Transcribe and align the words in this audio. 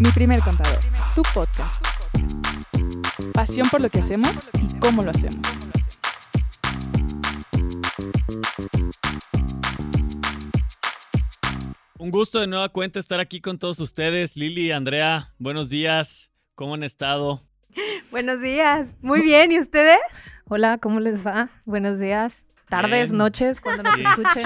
Mi 0.00 0.10
primer 0.12 0.40
contador, 0.40 0.78
tu 1.14 1.20
podcast. 1.34 1.84
Pasión 3.34 3.68
por 3.68 3.82
lo 3.82 3.90
que 3.90 3.98
hacemos 3.98 4.48
y 4.54 4.78
cómo 4.78 5.02
lo 5.02 5.10
hacemos. 5.10 5.46
Un 11.98 12.10
gusto 12.10 12.40
de 12.40 12.46
nueva 12.46 12.70
cuenta 12.70 12.98
estar 12.98 13.20
aquí 13.20 13.42
con 13.42 13.58
todos 13.58 13.78
ustedes. 13.78 14.38
Lili, 14.38 14.72
Andrea, 14.72 15.34
buenos 15.38 15.68
días. 15.68 16.32
¿Cómo 16.54 16.72
han 16.72 16.82
estado? 16.82 17.42
Buenos 18.10 18.40
días. 18.40 18.96
Muy 19.02 19.20
bien. 19.20 19.52
¿Y 19.52 19.60
ustedes? 19.60 19.98
Hola, 20.46 20.78
¿cómo 20.78 21.00
les 21.00 21.26
va? 21.26 21.50
Buenos 21.66 22.00
días. 22.00 22.42
Tardes, 22.70 23.10
Bien. 23.10 23.18
noches, 23.18 23.60
cuando 23.60 23.82
nos 23.82 23.94
Sí. 23.96 24.02
escuchen. 24.02 24.44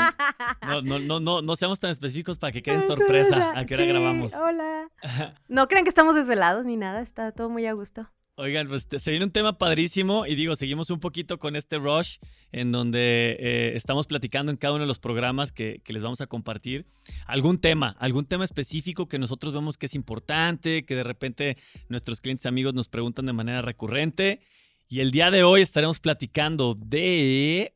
No, 0.66 0.82
no, 0.82 0.98
no, 0.98 1.20
no, 1.20 1.42
no 1.42 1.56
seamos 1.56 1.78
tan 1.78 1.90
específicos 1.90 2.38
para 2.38 2.52
que 2.52 2.62
queden 2.62 2.82
sorpresa 2.82 3.52
a 3.56 3.64
qué 3.64 3.74
hora 3.74 3.84
Sí, 3.84 3.88
grabamos. 3.90 4.32
Hola. 4.34 4.88
No 5.48 5.68
crean 5.68 5.84
que 5.84 5.90
estamos 5.90 6.14
desvelados 6.16 6.64
ni 6.64 6.76
nada. 6.76 7.00
Está 7.02 7.30
todo 7.32 7.48
muy 7.50 7.66
a 7.66 7.72
gusto. 7.74 8.08
Oigan, 8.36 8.66
pues 8.66 8.88
te- 8.88 8.98
se 8.98 9.10
viene 9.12 9.26
un 9.26 9.30
tema 9.30 9.58
padrísimo 9.58 10.26
y 10.26 10.34
digo, 10.34 10.56
seguimos 10.56 10.90
un 10.90 10.98
poquito 10.98 11.38
con 11.38 11.54
este 11.54 11.78
rush 11.78 12.16
en 12.50 12.72
donde 12.72 13.36
eh, 13.38 13.72
estamos 13.76 14.08
platicando 14.08 14.50
en 14.50 14.56
cada 14.58 14.74
uno 14.74 14.82
de 14.82 14.88
los 14.88 14.98
programas 14.98 15.52
que, 15.52 15.80
que 15.84 15.92
les 15.92 16.02
vamos 16.02 16.20
a 16.20 16.26
compartir. 16.26 16.84
Algún 17.26 17.58
tema, 17.60 17.94
algún 18.00 18.24
tema 18.26 18.44
específico 18.44 19.06
que 19.08 19.20
nosotros 19.20 19.52
vemos 19.54 19.78
que 19.78 19.86
es 19.86 19.94
importante, 19.94 20.84
que 20.84 20.96
de 20.96 21.04
repente 21.04 21.56
nuestros 21.88 22.20
clientes 22.20 22.46
amigos 22.46 22.74
nos 22.74 22.88
preguntan 22.88 23.26
de 23.26 23.32
manera 23.34 23.62
recurrente. 23.62 24.40
Y 24.88 24.98
el 25.00 25.12
día 25.12 25.30
de 25.30 25.44
hoy 25.44 25.62
estaremos 25.62 26.00
platicando 26.00 26.74
de 26.76 27.73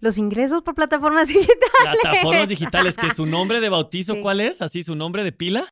Los 0.00 0.18
ingresos 0.18 0.62
por 0.62 0.74
plataformas 0.74 1.28
digitales. 1.28 1.58
plataformas 2.02 2.48
digitales, 2.48 2.96
que 2.96 3.12
su 3.14 3.26
nombre 3.26 3.60
de 3.60 3.68
bautizo, 3.68 4.14
Sí. 4.14 4.20
¿cuál 4.20 4.40
es? 4.40 4.62
¿Así 4.62 4.82
su 4.82 4.94
nombre 4.94 5.24
de 5.24 5.32
pila? 5.32 5.64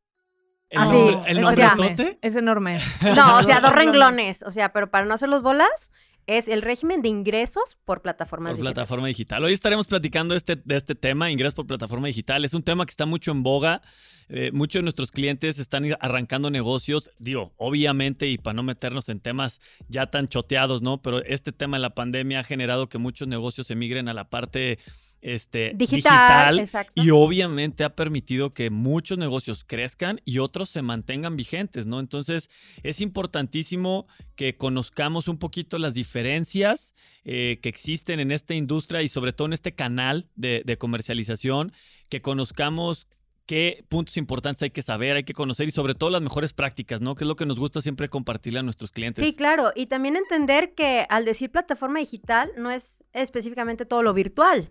¿El 0.68 0.80
Ah, 0.80 0.86
sí. 0.88 0.96
nombre, 0.96 1.30
el 1.30 1.38
O 1.38 1.40
nombre 1.42 1.56
sea, 1.68 1.76
sote? 1.76 2.18
Es 2.22 2.34
enorme. 2.34 2.76
No, 3.16 3.38
o 3.38 3.42
sea, 3.44 3.60
dos 3.60 3.70
Renglones. 3.72 3.76
renglones. 3.76 4.42
O 4.42 4.50
sea, 4.50 4.72
pero 4.72 4.90
para 4.90 5.04
no 5.06 5.14
hacer 5.14 5.28
los 5.28 5.42
bolas, 5.42 5.90
es 6.26 6.48
el 6.48 6.62
régimen 6.62 7.02
de 7.02 7.08
ingresos 7.08 7.76
por 7.84 8.02
plataformas 8.02 8.50
Por 8.50 8.56
digitales. 8.56 8.74
plataforma 8.74 9.06
digital. 9.06 9.44
Hoy 9.44 9.52
estaremos 9.52 9.86
platicando 9.86 10.34
este, 10.34 10.56
de 10.56 10.76
este 10.76 10.94
tema, 10.94 11.30
ingresos 11.30 11.54
por 11.54 11.66
plataforma 11.66 12.08
digital. 12.08 12.44
Es 12.44 12.52
un 12.52 12.62
tema 12.62 12.84
que 12.84 12.90
está 12.90 13.06
mucho 13.06 13.30
en 13.30 13.42
boga. 13.42 13.82
Eh, 14.28 14.50
muchos 14.52 14.80
de 14.80 14.82
nuestros 14.82 15.12
clientes 15.12 15.60
están 15.60 15.84
arrancando 16.00 16.50
negocios, 16.50 17.10
digo, 17.18 17.52
obviamente, 17.58 18.26
y 18.26 18.38
para 18.38 18.54
no 18.54 18.64
meternos 18.64 19.08
en 19.08 19.20
temas 19.20 19.60
ya 19.88 20.10
tan 20.10 20.26
choteados, 20.26 20.82
¿no? 20.82 21.00
Pero 21.00 21.22
este 21.22 21.52
tema 21.52 21.76
de 21.76 21.82
la 21.82 21.94
pandemia 21.94 22.40
ha 22.40 22.44
generado 22.44 22.88
que 22.88 22.98
muchos 22.98 23.28
negocios 23.28 23.70
emigren 23.70 24.08
a 24.08 24.14
la 24.14 24.28
parte 24.28 24.80
este, 25.26 25.72
Digital, 25.74 26.60
exacto. 26.60 26.92
y 26.94 27.10
obviamente 27.10 27.82
ha 27.82 27.96
permitido 27.96 28.54
que 28.54 28.70
muchos 28.70 29.18
negocios 29.18 29.64
crezcan 29.64 30.20
y 30.24 30.38
otros 30.38 30.68
se 30.68 30.82
mantengan 30.82 31.34
vigentes, 31.34 31.84
¿no? 31.84 31.98
Entonces 31.98 32.48
es 32.84 33.00
importantísimo 33.00 34.06
que 34.36 34.56
conozcamos 34.56 35.26
un 35.26 35.38
poquito 35.38 35.80
las 35.80 35.94
diferencias 35.94 36.94
eh, 37.24 37.58
que 37.60 37.68
existen 37.68 38.20
en 38.20 38.30
esta 38.30 38.54
industria 38.54 39.02
y 39.02 39.08
sobre 39.08 39.32
todo 39.32 39.46
en 39.46 39.54
este 39.54 39.74
canal 39.74 40.28
de, 40.36 40.62
de 40.64 40.78
comercialización, 40.78 41.72
que 42.08 42.22
conozcamos 42.22 43.08
qué 43.46 43.84
puntos 43.88 44.16
importantes 44.16 44.62
hay 44.62 44.70
que 44.70 44.82
saber, 44.82 45.16
hay 45.16 45.24
que 45.24 45.32
conocer 45.32 45.66
y 45.66 45.72
sobre 45.72 45.94
todo 45.94 46.10
las 46.10 46.22
mejores 46.22 46.52
prácticas, 46.52 47.00
¿no? 47.00 47.16
Que 47.16 47.24
es 47.24 47.28
lo 47.28 47.34
que 47.34 47.46
nos 47.46 47.58
gusta 47.58 47.80
siempre 47.80 48.08
compartirle 48.08 48.60
a 48.60 48.62
nuestros 48.62 48.92
clientes. 48.92 49.24
Sí, 49.24 49.34
claro. 49.34 49.72
Y 49.74 49.86
también 49.86 50.14
entender 50.16 50.74
que 50.74 51.04
al 51.08 51.24
decir 51.24 51.50
plataforma 51.50 51.98
digital 51.98 52.50
no 52.56 52.70
es 52.70 53.02
específicamente 53.12 53.86
todo 53.86 54.04
lo 54.04 54.14
virtual. 54.14 54.70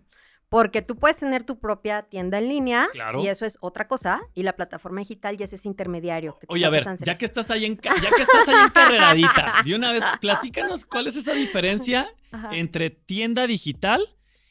Porque 0.50 0.82
tú 0.82 0.96
puedes 0.96 1.18
tener 1.18 1.44
tu 1.44 1.60
propia 1.60 2.04
tienda 2.04 2.38
en 2.38 2.48
línea 2.50 2.88
Claro. 2.92 3.22
y 3.22 3.28
eso 3.28 3.46
es 3.46 3.58
otra 3.62 3.88
cosa. 3.88 4.22
Y 4.36 4.44
la 4.44 4.54
plataforma 4.54 5.00
digital 5.02 5.36
ya 5.38 5.46
es 5.46 5.54
ese 5.54 5.68
intermediario. 5.68 6.38
que 6.40 6.46
Oye, 6.50 6.66
a 6.66 6.70
ver, 6.70 6.86
ya 7.00 7.16
que 7.16 7.26
estás 7.26 7.50
ahí 7.52 7.66
en, 7.66 7.76
ya 7.82 7.92
que 8.16 8.22
estás 8.22 8.48
ahí 8.48 8.66
encarreradita, 8.66 9.54
de 9.66 9.76
una 9.76 9.92
vez, 9.92 10.04
platícanos 10.22 10.86
cuál 10.86 11.08
es 11.08 11.16
esa 11.16 11.34
diferencia 11.34 12.08
Ajá. 12.32 12.50
entre 12.54 12.90
tienda 12.92 13.48
digital 13.48 14.02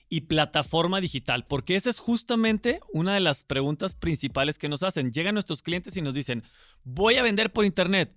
y 0.09 0.23
plataforma 0.23 1.01
digital, 1.01 1.47
porque 1.47 1.77
esa 1.77 1.91
es 1.91 1.99
justamente 1.99 2.81
una 2.93 3.15
de 3.15 3.21
las 3.21 3.43
preguntas 3.45 3.95
principales 3.95 4.59
que 4.59 4.69
nos 4.69 4.83
hacen. 4.83 5.13
Llegan 5.13 5.35
nuestros 5.35 5.63
clientes 5.63 5.97
y 5.97 6.03
nos 6.03 6.15
dicen, 6.15 6.43
voy 6.85 7.17
a 7.17 7.23
vender 7.23 7.53
por 7.53 7.65
internet, 7.65 8.15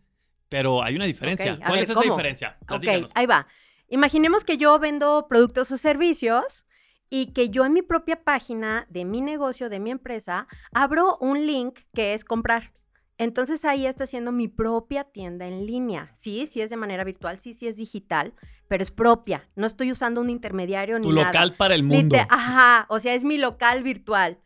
pero 0.50 0.84
hay 0.84 0.96
una 0.96 1.06
diferencia. 1.06 1.54
Ok, 1.54 1.60
¿Cuál 1.60 1.72
ver, 1.74 1.84
es 1.84 1.90
esa 1.90 2.02
¿cómo? 2.02 2.14
diferencia? 2.14 2.58
Ok, 2.62 2.68
Platícanos. 2.68 3.12
ahí 3.16 3.26
va. 3.26 3.48
Imaginemos 3.90 4.44
que 4.44 4.58
yo 4.58 4.78
vendo 4.80 5.28
productos 5.30 5.72
o 5.72 5.78
servicios 5.78 6.66
y 7.10 7.28
que 7.34 7.50
yo 7.50 7.66
en 7.66 7.74
mi 7.74 7.82
propia 7.82 8.24
página 8.24 8.86
de 8.90 9.06
mi 9.06 9.22
negocio, 9.22 9.70
de 9.70 9.80
mi 9.80 9.92
empresa, 9.92 10.48
abro 10.74 11.18
un 11.20 11.46
link 11.46 11.80
que 11.94 12.14
es 12.14 12.24
comprar. 12.24 12.74
Entonces 13.18 13.66
ahí 13.66 13.88
está 13.88 14.04
haciendo 14.04 14.32
mi 14.32 14.48
propia 14.48 15.04
tienda 15.06 15.48
en 15.48 15.66
línea. 15.66 16.12
Sí, 16.16 16.46
sí 16.46 16.62
es 16.62 16.70
de 16.70 16.78
manera 16.78 17.04
virtual, 17.04 17.40
sí, 17.40 17.54
sí 17.54 17.68
es 17.68 17.76
digital, 17.76 18.34
pero 18.68 18.84
es 18.84 18.92
propia. 18.92 19.50
No 19.56 19.66
estoy 19.66 19.92
usando 19.92 20.22
un 20.22 20.30
intermediario 20.30 21.02
Tu 21.02 21.10
ni 21.10 21.16
nada. 21.16 21.28
local 21.28 21.54
para 21.56 21.74
el 21.74 21.84
mundo. 21.84 22.16
Ajá, 22.30 22.86
o 22.90 23.00
sea, 23.00 23.16
es 23.16 23.24
mi 23.24 23.38
local 23.38 23.82
virtual. 23.82 24.38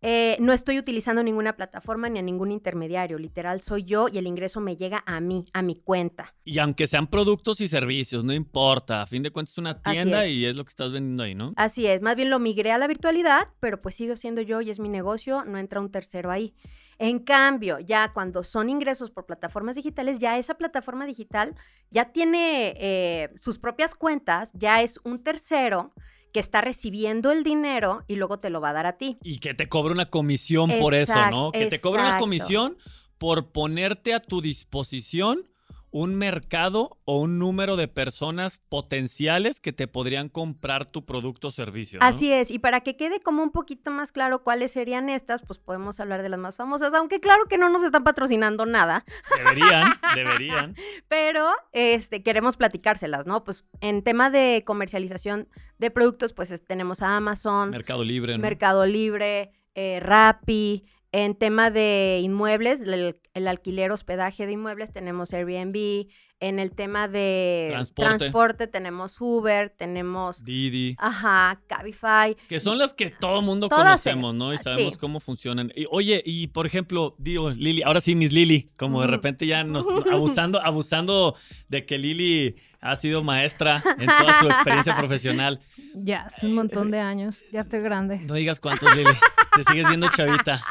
Eh, 0.00 0.36
no 0.38 0.52
estoy 0.52 0.78
utilizando 0.78 1.24
ninguna 1.24 1.56
plataforma 1.56 2.08
ni 2.08 2.20
a 2.20 2.22
ningún 2.22 2.52
intermediario. 2.52 3.18
Literal, 3.18 3.60
soy 3.60 3.82
yo 3.84 4.08
y 4.08 4.18
el 4.18 4.26
ingreso 4.26 4.60
me 4.60 4.76
llega 4.76 5.02
a 5.06 5.20
mí, 5.20 5.46
a 5.52 5.62
mi 5.62 5.74
cuenta. 5.76 6.34
Y 6.44 6.58
aunque 6.60 6.86
sean 6.86 7.08
productos 7.08 7.60
y 7.60 7.66
servicios, 7.66 8.22
no 8.22 8.32
importa. 8.32 9.02
A 9.02 9.06
fin 9.06 9.22
de 9.24 9.30
cuentas 9.30 9.54
es 9.54 9.58
una 9.58 9.82
tienda 9.82 10.24
es. 10.24 10.30
y 10.30 10.46
es 10.46 10.54
lo 10.54 10.64
que 10.64 10.70
estás 10.70 10.92
vendiendo 10.92 11.24
ahí, 11.24 11.34
¿no? 11.34 11.52
Así 11.56 11.86
es, 11.86 12.00
más 12.00 12.14
bien 12.14 12.30
lo 12.30 12.38
migré 12.38 12.70
a 12.70 12.78
la 12.78 12.86
virtualidad, 12.86 13.48
pero 13.58 13.82
pues 13.82 13.96
sigo 13.96 14.14
siendo 14.14 14.40
yo 14.40 14.60
y 14.60 14.70
es 14.70 14.78
mi 14.78 14.88
negocio, 14.88 15.44
no 15.44 15.58
entra 15.58 15.80
un 15.80 15.90
tercero 15.90 16.30
ahí. 16.30 16.54
En 16.98 17.20
cambio, 17.20 17.78
ya 17.78 18.12
cuando 18.12 18.42
son 18.42 18.68
ingresos 18.68 19.10
por 19.10 19.24
plataformas 19.24 19.76
digitales, 19.76 20.18
ya 20.18 20.36
esa 20.36 20.54
plataforma 20.54 21.06
digital 21.06 21.54
ya 21.90 22.12
tiene 22.12 22.74
eh, 22.76 23.30
sus 23.36 23.58
propias 23.58 23.94
cuentas, 23.94 24.50
ya 24.52 24.82
es 24.82 24.98
un 25.04 25.22
tercero 25.22 25.92
que 26.32 26.40
está 26.40 26.60
recibiendo 26.60 27.30
el 27.32 27.42
dinero 27.42 28.04
y 28.06 28.16
luego 28.16 28.38
te 28.38 28.50
lo 28.50 28.60
va 28.60 28.70
a 28.70 28.72
dar 28.74 28.86
a 28.86 28.98
ti. 28.98 29.18
Y 29.22 29.38
que 29.38 29.54
te 29.54 29.68
cobre 29.68 29.92
una 29.92 30.10
comisión 30.10 30.72
por 30.78 30.94
eso, 30.94 31.30
¿no? 31.30 31.52
Que 31.52 31.66
te 31.66 31.80
cobre 31.80 32.02
una 32.02 32.18
comisión 32.18 32.76
por 33.18 33.50
ponerte 33.50 34.14
a 34.14 34.20
tu 34.20 34.40
disposición 34.40 35.48
un 35.90 36.14
mercado 36.16 36.98
o 37.04 37.18
un 37.20 37.38
número 37.38 37.76
de 37.76 37.88
personas 37.88 38.58
potenciales 38.68 39.60
que 39.60 39.72
te 39.72 39.86
podrían 39.88 40.28
comprar 40.28 40.84
tu 40.86 41.04
producto 41.06 41.48
o 41.48 41.50
servicio. 41.50 41.98
¿no? 42.00 42.04
Así 42.06 42.30
es, 42.32 42.50
y 42.50 42.58
para 42.58 42.80
que 42.80 42.96
quede 42.96 43.20
como 43.20 43.42
un 43.42 43.50
poquito 43.50 43.90
más 43.90 44.12
claro 44.12 44.42
cuáles 44.42 44.72
serían 44.72 45.08
estas, 45.08 45.42
pues 45.42 45.58
podemos 45.58 45.98
hablar 46.00 46.22
de 46.22 46.28
las 46.28 46.38
más 46.38 46.56
famosas, 46.56 46.92
aunque 46.94 47.20
claro 47.20 47.44
que 47.48 47.58
no 47.58 47.68
nos 47.68 47.82
están 47.82 48.04
patrocinando 48.04 48.66
nada, 48.66 49.04
Deberían, 49.36 49.88
deberían. 50.14 50.74
pero 51.08 51.48
este, 51.72 52.22
queremos 52.22 52.56
platicárselas, 52.56 53.26
¿no? 53.26 53.44
Pues 53.44 53.64
en 53.80 54.02
tema 54.02 54.30
de 54.30 54.62
comercialización 54.66 55.48
de 55.78 55.90
productos, 55.90 56.32
pues 56.32 56.50
es- 56.50 56.64
tenemos 56.64 57.02
a 57.02 57.16
Amazon, 57.16 57.70
Mercado 57.70 58.04
Libre, 58.04 58.36
¿no? 58.36 58.42
Mercado 58.42 58.84
Libre, 58.86 59.52
eh, 59.74 60.00
Rappi. 60.00 60.84
En 61.10 61.34
tema 61.34 61.70
de 61.70 62.20
inmuebles, 62.22 62.82
el, 62.82 63.18
el 63.38 63.48
alquiler, 63.48 63.90
hospedaje 63.92 64.46
de 64.46 64.52
inmuebles, 64.52 64.92
tenemos 64.92 65.32
Airbnb. 65.32 66.08
En 66.40 66.60
el 66.60 66.70
tema 66.70 67.08
de 67.08 67.66
Transporte. 67.70 68.18
transporte 68.18 68.66
tenemos 68.68 69.16
Uber, 69.20 69.70
tenemos, 69.76 70.44
Didi. 70.44 70.94
ajá, 70.98 71.60
Cabify. 71.66 72.36
Que 72.48 72.60
son 72.60 72.78
las 72.78 72.92
que 72.92 73.10
todo 73.10 73.42
mundo 73.42 73.68
Todas 73.68 73.84
conocemos, 73.84 74.34
¿no? 74.34 74.52
Y 74.52 74.56
ah, 74.56 74.62
sabemos 74.62 74.94
sí. 74.94 75.00
cómo 75.00 75.18
funcionan. 75.18 75.72
Y, 75.74 75.86
oye, 75.90 76.22
y 76.24 76.46
por 76.46 76.64
ejemplo, 76.66 77.16
digo, 77.18 77.50
Lili, 77.50 77.82
ahora 77.82 78.00
sí, 78.00 78.14
Miss 78.14 78.32
Lili, 78.32 78.70
como 78.76 79.00
de 79.00 79.08
repente 79.08 79.48
ya 79.48 79.64
nos 79.64 79.86
abusando, 80.12 80.64
abusando 80.64 81.34
de 81.68 81.84
que 81.84 81.98
Lili 81.98 82.54
ha 82.80 82.94
sido 82.94 83.24
maestra 83.24 83.82
en 83.98 84.06
toda 84.06 84.38
su 84.38 84.48
experiencia 84.48 84.94
profesional. 84.96 85.60
Ya, 85.94 86.22
hace 86.22 86.46
un 86.46 86.54
montón 86.54 86.92
de 86.92 87.00
años. 87.00 87.38
Ya 87.50 87.60
estoy 87.60 87.80
grande. 87.80 88.20
No 88.28 88.34
digas 88.34 88.60
cuántos, 88.60 88.94
Lili. 88.96 89.10
Te 89.56 89.64
sigues 89.64 89.88
viendo 89.88 90.08
chavita. 90.08 90.62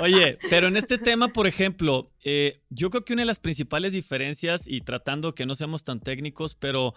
Oye, 0.00 0.38
pero 0.50 0.68
en 0.68 0.76
este 0.76 0.98
tema, 0.98 1.28
por 1.28 1.46
ejemplo, 1.46 2.10
eh, 2.24 2.60
yo 2.70 2.90
creo 2.90 3.04
que 3.04 3.12
una 3.12 3.22
de 3.22 3.26
las 3.26 3.38
principales 3.38 3.92
diferencias, 3.92 4.66
y 4.66 4.80
tratando 4.80 5.34
que 5.34 5.46
no 5.46 5.54
seamos 5.54 5.84
tan 5.84 6.00
técnicos, 6.00 6.54
pero 6.54 6.94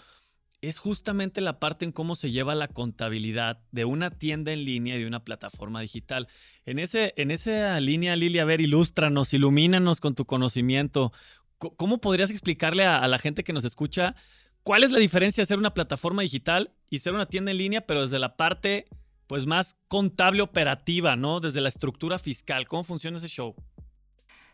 es 0.62 0.77
justamente 0.77 1.41
la 1.41 1.59
parte 1.59 1.85
en 1.85 1.91
cómo 1.91 2.13
se 2.13 2.29
lleva 2.29 2.53
la 2.53 2.68
contabilidad 2.68 3.63
de 3.71 3.83
una 3.83 4.12
tienda 4.12 4.51
en 4.51 4.63
línea 4.63 4.95
y 4.95 5.00
de 5.00 5.07
una 5.07 5.23
plataforma 5.23 5.81
digital. 5.81 6.27
En, 6.65 6.77
ese, 6.77 7.13
en 7.18 7.31
esa 7.31 7.79
línea, 7.79 8.15
Lili, 8.15 8.38
a 8.38 8.45
ver, 8.45 8.62
ilústranos, 8.62 9.33
ilumínanos 9.33 10.00
con 10.00 10.13
tu 10.13 10.25
conocimiento. 10.25 11.13
Co- 11.57 11.75
¿Cómo 11.75 12.00
podrías 12.00 12.29
explicarle 12.29 12.85
a, 12.85 13.00
a 13.00 13.07
la 13.07 13.17
gente 13.17 13.44
que 13.44 13.53
nos 13.53 13.65
escucha 13.65 14.15
cuál 14.62 14.83
es 14.83 14.91
la 14.91 15.00
diferencia 15.00 15.41
de 15.41 15.47
ser 15.47 15.57
una 15.57 15.74
plataforma 15.74 16.21
digital 16.21 16.75
y 16.91 17.00
ser 17.00 17.13
una 17.13 17.25
tienda 17.25 17.50
en 17.50 17.57
línea, 17.57 17.81
pero 17.88 18.03
desde 18.03 18.19
la 18.19 18.38
parte 18.38 18.85
pues 19.25 19.47
más 19.47 19.77
contable 19.88 20.41
operativa, 20.44 21.15
¿no? 21.15 21.39
Desde 21.39 21.62
la 21.62 21.69
estructura 21.69 22.19
fiscal. 22.19 22.67
¿Cómo 22.67 22.83
funciona 22.83 23.17
ese 23.17 23.29
show? 23.29 23.56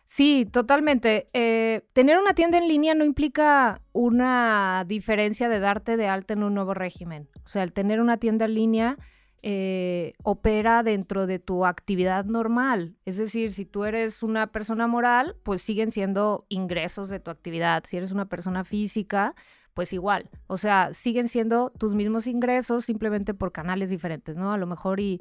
Sí, 0.08 0.46
totalmente. 0.50 1.28
Eh, 1.34 1.82
tener 1.92 2.18
una 2.18 2.34
tienda 2.34 2.56
en 2.58 2.66
línea 2.66 2.94
no 2.94 3.04
implica 3.04 3.82
una 3.92 4.84
diferencia 4.86 5.48
de 5.50 5.60
darte 5.60 5.96
de 5.96 6.08
alta 6.08 6.32
en 6.32 6.42
un 6.42 6.54
nuevo 6.54 6.72
régimen. 6.74 7.28
O 7.44 7.48
sea, 7.48 7.62
el 7.62 7.72
tener 7.72 8.00
una 8.00 8.16
tienda 8.16 8.46
en 8.46 8.54
línea 8.54 8.96
eh, 9.42 10.14
opera 10.24 10.82
dentro 10.82 11.26
de 11.26 11.38
tu 11.38 11.66
actividad 11.66 12.24
normal. 12.24 12.96
Es 13.04 13.18
decir, 13.18 13.52
si 13.52 13.66
tú 13.66 13.84
eres 13.84 14.22
una 14.22 14.48
persona 14.48 14.86
moral, 14.86 15.36
pues 15.44 15.60
siguen 15.62 15.90
siendo 15.90 16.46
ingresos 16.48 17.10
de 17.10 17.20
tu 17.20 17.30
actividad. 17.30 17.84
Si 17.86 17.98
eres 17.98 18.10
una 18.10 18.24
persona 18.28 18.64
física, 18.64 19.34
pues 19.74 19.92
igual. 19.92 20.30
O 20.46 20.56
sea, 20.56 20.94
siguen 20.94 21.28
siendo 21.28 21.70
tus 21.78 21.94
mismos 21.94 22.26
ingresos 22.26 22.86
simplemente 22.86 23.34
por 23.34 23.52
canales 23.52 23.90
diferentes, 23.90 24.36
¿no? 24.36 24.52
A 24.52 24.58
lo 24.58 24.66
mejor 24.66 25.00
y, 25.00 25.20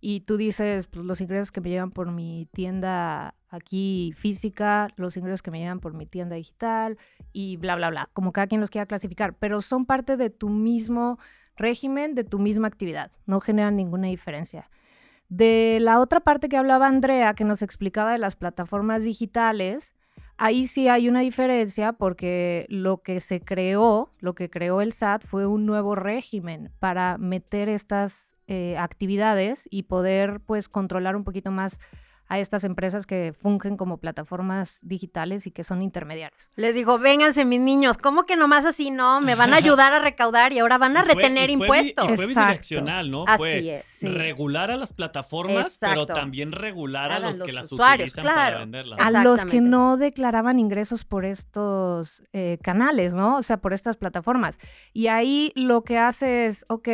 y 0.00 0.20
tú 0.20 0.36
dices, 0.36 0.86
pues 0.86 1.04
los 1.04 1.20
ingresos 1.20 1.50
que 1.50 1.60
me 1.60 1.70
llegan 1.70 1.90
por 1.90 2.10
mi 2.12 2.46
tienda 2.52 3.34
aquí 3.50 4.12
física, 4.16 4.88
los 4.96 5.16
ingresos 5.16 5.42
que 5.42 5.50
me 5.50 5.58
llegan 5.58 5.80
por 5.80 5.94
mi 5.94 6.06
tienda 6.06 6.36
digital 6.36 6.98
y 7.32 7.56
bla, 7.56 7.74
bla, 7.76 7.90
bla, 7.90 8.08
como 8.12 8.32
cada 8.32 8.46
quien 8.46 8.60
los 8.60 8.70
quiera 8.70 8.86
clasificar, 8.86 9.34
pero 9.34 9.60
son 9.60 9.84
parte 9.84 10.16
de 10.16 10.30
tu 10.30 10.48
mismo 10.48 11.18
régimen, 11.56 12.14
de 12.14 12.24
tu 12.24 12.38
misma 12.38 12.68
actividad, 12.68 13.10
no 13.26 13.40
generan 13.40 13.76
ninguna 13.76 14.06
diferencia. 14.08 14.70
De 15.28 15.78
la 15.80 16.00
otra 16.00 16.20
parte 16.20 16.48
que 16.48 16.56
hablaba 16.56 16.86
Andrea, 16.86 17.34
que 17.34 17.44
nos 17.44 17.62
explicaba 17.62 18.12
de 18.12 18.18
las 18.18 18.36
plataformas 18.36 19.02
digitales, 19.02 19.92
ahí 20.36 20.66
sí 20.66 20.88
hay 20.88 21.08
una 21.08 21.20
diferencia 21.20 21.92
porque 21.92 22.66
lo 22.68 23.02
que 23.02 23.20
se 23.20 23.40
creó, 23.40 24.12
lo 24.20 24.34
que 24.34 24.48
creó 24.48 24.80
el 24.80 24.92
SAT 24.92 25.24
fue 25.24 25.46
un 25.46 25.66
nuevo 25.66 25.96
régimen 25.96 26.70
para 26.78 27.18
meter 27.18 27.68
estas 27.68 28.27
eh, 28.48 28.76
actividades 28.78 29.68
y 29.70 29.84
poder 29.84 30.40
pues 30.40 30.68
controlar 30.68 31.16
un 31.16 31.24
poquito 31.24 31.50
más 31.50 31.78
a 32.28 32.38
estas 32.38 32.62
empresas 32.64 33.06
que 33.06 33.32
fungen 33.32 33.76
como 33.76 33.98
plataformas 33.98 34.78
digitales 34.82 35.46
y 35.46 35.50
que 35.50 35.64
son 35.64 35.82
intermediarios. 35.82 36.38
Les 36.56 36.74
digo, 36.74 36.98
vénganse 36.98 37.44
mis 37.46 37.60
niños, 37.60 37.96
¿cómo 37.96 38.26
que 38.26 38.36
nomás 38.36 38.66
así 38.66 38.90
no? 38.90 39.20
Me 39.20 39.34
van 39.34 39.54
a 39.54 39.56
ayudar 39.64 39.94
a 39.94 39.98
recaudar 39.98 40.52
y 40.52 40.58
ahora 40.58 40.76
van 40.76 40.96
a 40.96 41.04
retener 41.04 41.48
impuestos. 41.48 42.10
Y 42.10 42.16
fue 42.16 42.26
bidireccional, 42.26 43.10
¿no? 43.10 43.24
Así 43.26 43.38
fue 43.38 43.74
es. 43.76 44.02
regular 44.02 44.70
a 44.70 44.76
las 44.76 44.92
plataformas, 44.92 45.78
pero 45.80 46.06
también 46.06 46.52
regular 46.52 47.12
a, 47.12 47.16
A 47.16 47.18
los, 47.18 47.38
los 47.38 47.46
que 47.46 47.52
las 47.52 47.72
usuarios, 47.72 48.10
utilizan 48.10 48.24
claro. 48.24 48.38
para 48.38 48.58
venderlas. 48.58 49.00
a 49.00 49.22
los 49.22 49.44
que 49.46 49.60
no 49.62 49.96
declaraban 49.96 50.58
ingresos 50.58 51.04
por 51.04 51.24
estos 51.24 52.22
eh, 52.34 52.58
canales, 52.62 53.14
¿no? 53.14 53.36
O 53.36 53.42
sea, 53.42 53.56
por 53.56 53.72
estas 53.72 53.96
plataformas. 53.96 54.58
Y 54.92 55.06
ahí 55.06 55.52
lo 55.54 55.82
que 55.82 55.96
hace 55.96 56.46
es, 56.46 56.66
ok, 56.68 56.88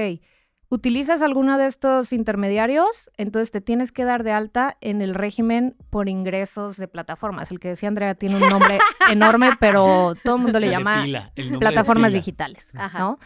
utilizas 0.74 1.22
alguno 1.22 1.56
de 1.56 1.66
estos 1.66 2.12
intermediarios, 2.12 3.10
entonces 3.16 3.52
te 3.52 3.60
tienes 3.60 3.92
que 3.92 4.04
dar 4.04 4.24
de 4.24 4.32
alta 4.32 4.76
en 4.80 5.02
el 5.02 5.14
régimen 5.14 5.76
por 5.88 6.08
ingresos 6.08 6.76
de 6.76 6.88
plataformas. 6.88 7.50
El 7.52 7.60
que 7.60 7.68
decía 7.68 7.88
Andrea 7.88 8.16
tiene 8.16 8.36
un 8.36 8.48
nombre 8.48 8.78
enorme, 9.10 9.50
pero 9.60 10.14
todo 10.24 10.36
el 10.36 10.42
mundo 10.42 10.58
le 10.58 10.70
llama 10.70 11.04
pila, 11.04 11.32
plataformas 11.60 12.12
digitales, 12.12 12.68
Ajá. 12.74 12.98
¿no? 12.98 13.18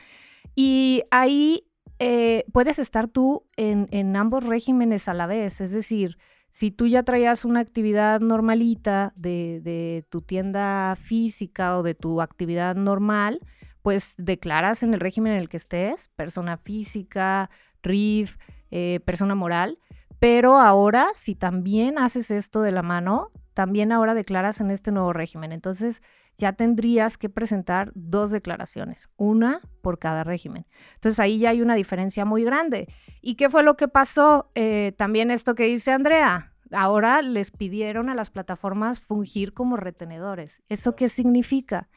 Y 0.54 1.02
ahí 1.10 1.64
eh, 1.98 2.44
puedes 2.52 2.78
estar 2.78 3.08
tú 3.08 3.46
en, 3.56 3.88
en 3.92 4.14
ambos 4.14 4.44
regímenes 4.44 5.08
a 5.08 5.14
la 5.14 5.26
vez, 5.26 5.60
es 5.62 5.72
decir, 5.72 6.18
si 6.50 6.70
tú 6.70 6.86
ya 6.86 7.02
traías 7.02 7.44
una 7.44 7.60
actividad 7.60 8.20
normalita 8.20 9.12
de, 9.16 9.60
de 9.62 10.04
tu 10.10 10.20
tienda 10.20 10.96
física 10.96 11.78
o 11.78 11.82
de 11.82 11.94
tu 11.94 12.20
actividad 12.20 12.74
normal, 12.74 13.40
pues 13.88 14.12
declaras 14.18 14.82
en 14.82 14.92
el 14.92 15.00
régimen 15.00 15.32
en 15.32 15.38
el 15.38 15.48
que 15.48 15.56
estés, 15.56 16.10
persona 16.14 16.58
física, 16.58 17.48
RIF, 17.82 18.36
eh, 18.70 19.00
persona 19.06 19.34
moral, 19.34 19.78
pero 20.18 20.58
ahora 20.58 21.06
si 21.14 21.34
también 21.34 21.96
haces 21.96 22.30
esto 22.30 22.60
de 22.60 22.70
la 22.70 22.82
mano, 22.82 23.30
también 23.54 23.90
ahora 23.90 24.12
declaras 24.12 24.60
en 24.60 24.70
este 24.70 24.92
nuevo 24.92 25.14
régimen. 25.14 25.52
Entonces 25.52 26.02
ya 26.36 26.52
tendrías 26.52 27.16
que 27.16 27.30
presentar 27.30 27.90
dos 27.94 28.30
declaraciones, 28.30 29.08
una 29.16 29.62
por 29.80 29.98
cada 29.98 30.22
régimen. 30.22 30.66
Entonces 30.96 31.18
ahí 31.18 31.38
ya 31.38 31.48
hay 31.48 31.62
una 31.62 31.74
diferencia 31.74 32.26
muy 32.26 32.44
grande. 32.44 32.92
¿Y 33.22 33.36
qué 33.36 33.48
fue 33.48 33.62
lo 33.62 33.78
que 33.78 33.88
pasó? 33.88 34.50
Eh, 34.54 34.92
también 34.98 35.30
esto 35.30 35.54
que 35.54 35.64
dice 35.64 35.92
Andrea. 35.92 36.52
Ahora 36.72 37.22
les 37.22 37.50
pidieron 37.50 38.10
a 38.10 38.14
las 38.14 38.28
plataformas 38.28 39.00
fungir 39.00 39.54
como 39.54 39.78
retenedores. 39.78 40.60
¿Eso 40.68 40.94
qué 40.94 41.08
significa? 41.08 41.88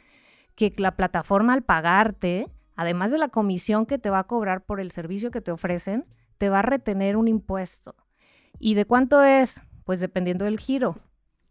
Que 0.69 0.73
la 0.77 0.91
plataforma 0.95 1.53
al 1.53 1.63
pagarte, 1.63 2.47
además 2.75 3.09
de 3.11 3.17
la 3.17 3.29
comisión 3.29 3.87
que 3.87 3.97
te 3.97 4.11
va 4.11 4.19
a 4.19 4.23
cobrar 4.25 4.61
por 4.63 4.79
el 4.79 4.91
servicio 4.91 5.31
que 5.31 5.41
te 5.41 5.49
ofrecen, 5.51 6.05
te 6.37 6.49
va 6.49 6.59
a 6.59 6.61
retener 6.61 7.17
un 7.17 7.27
impuesto. 7.27 7.95
¿Y 8.59 8.75
de 8.75 8.85
cuánto 8.85 9.23
es? 9.23 9.59
Pues 9.85 9.99
dependiendo 9.99 10.45
del 10.45 10.59
giro. 10.59 10.99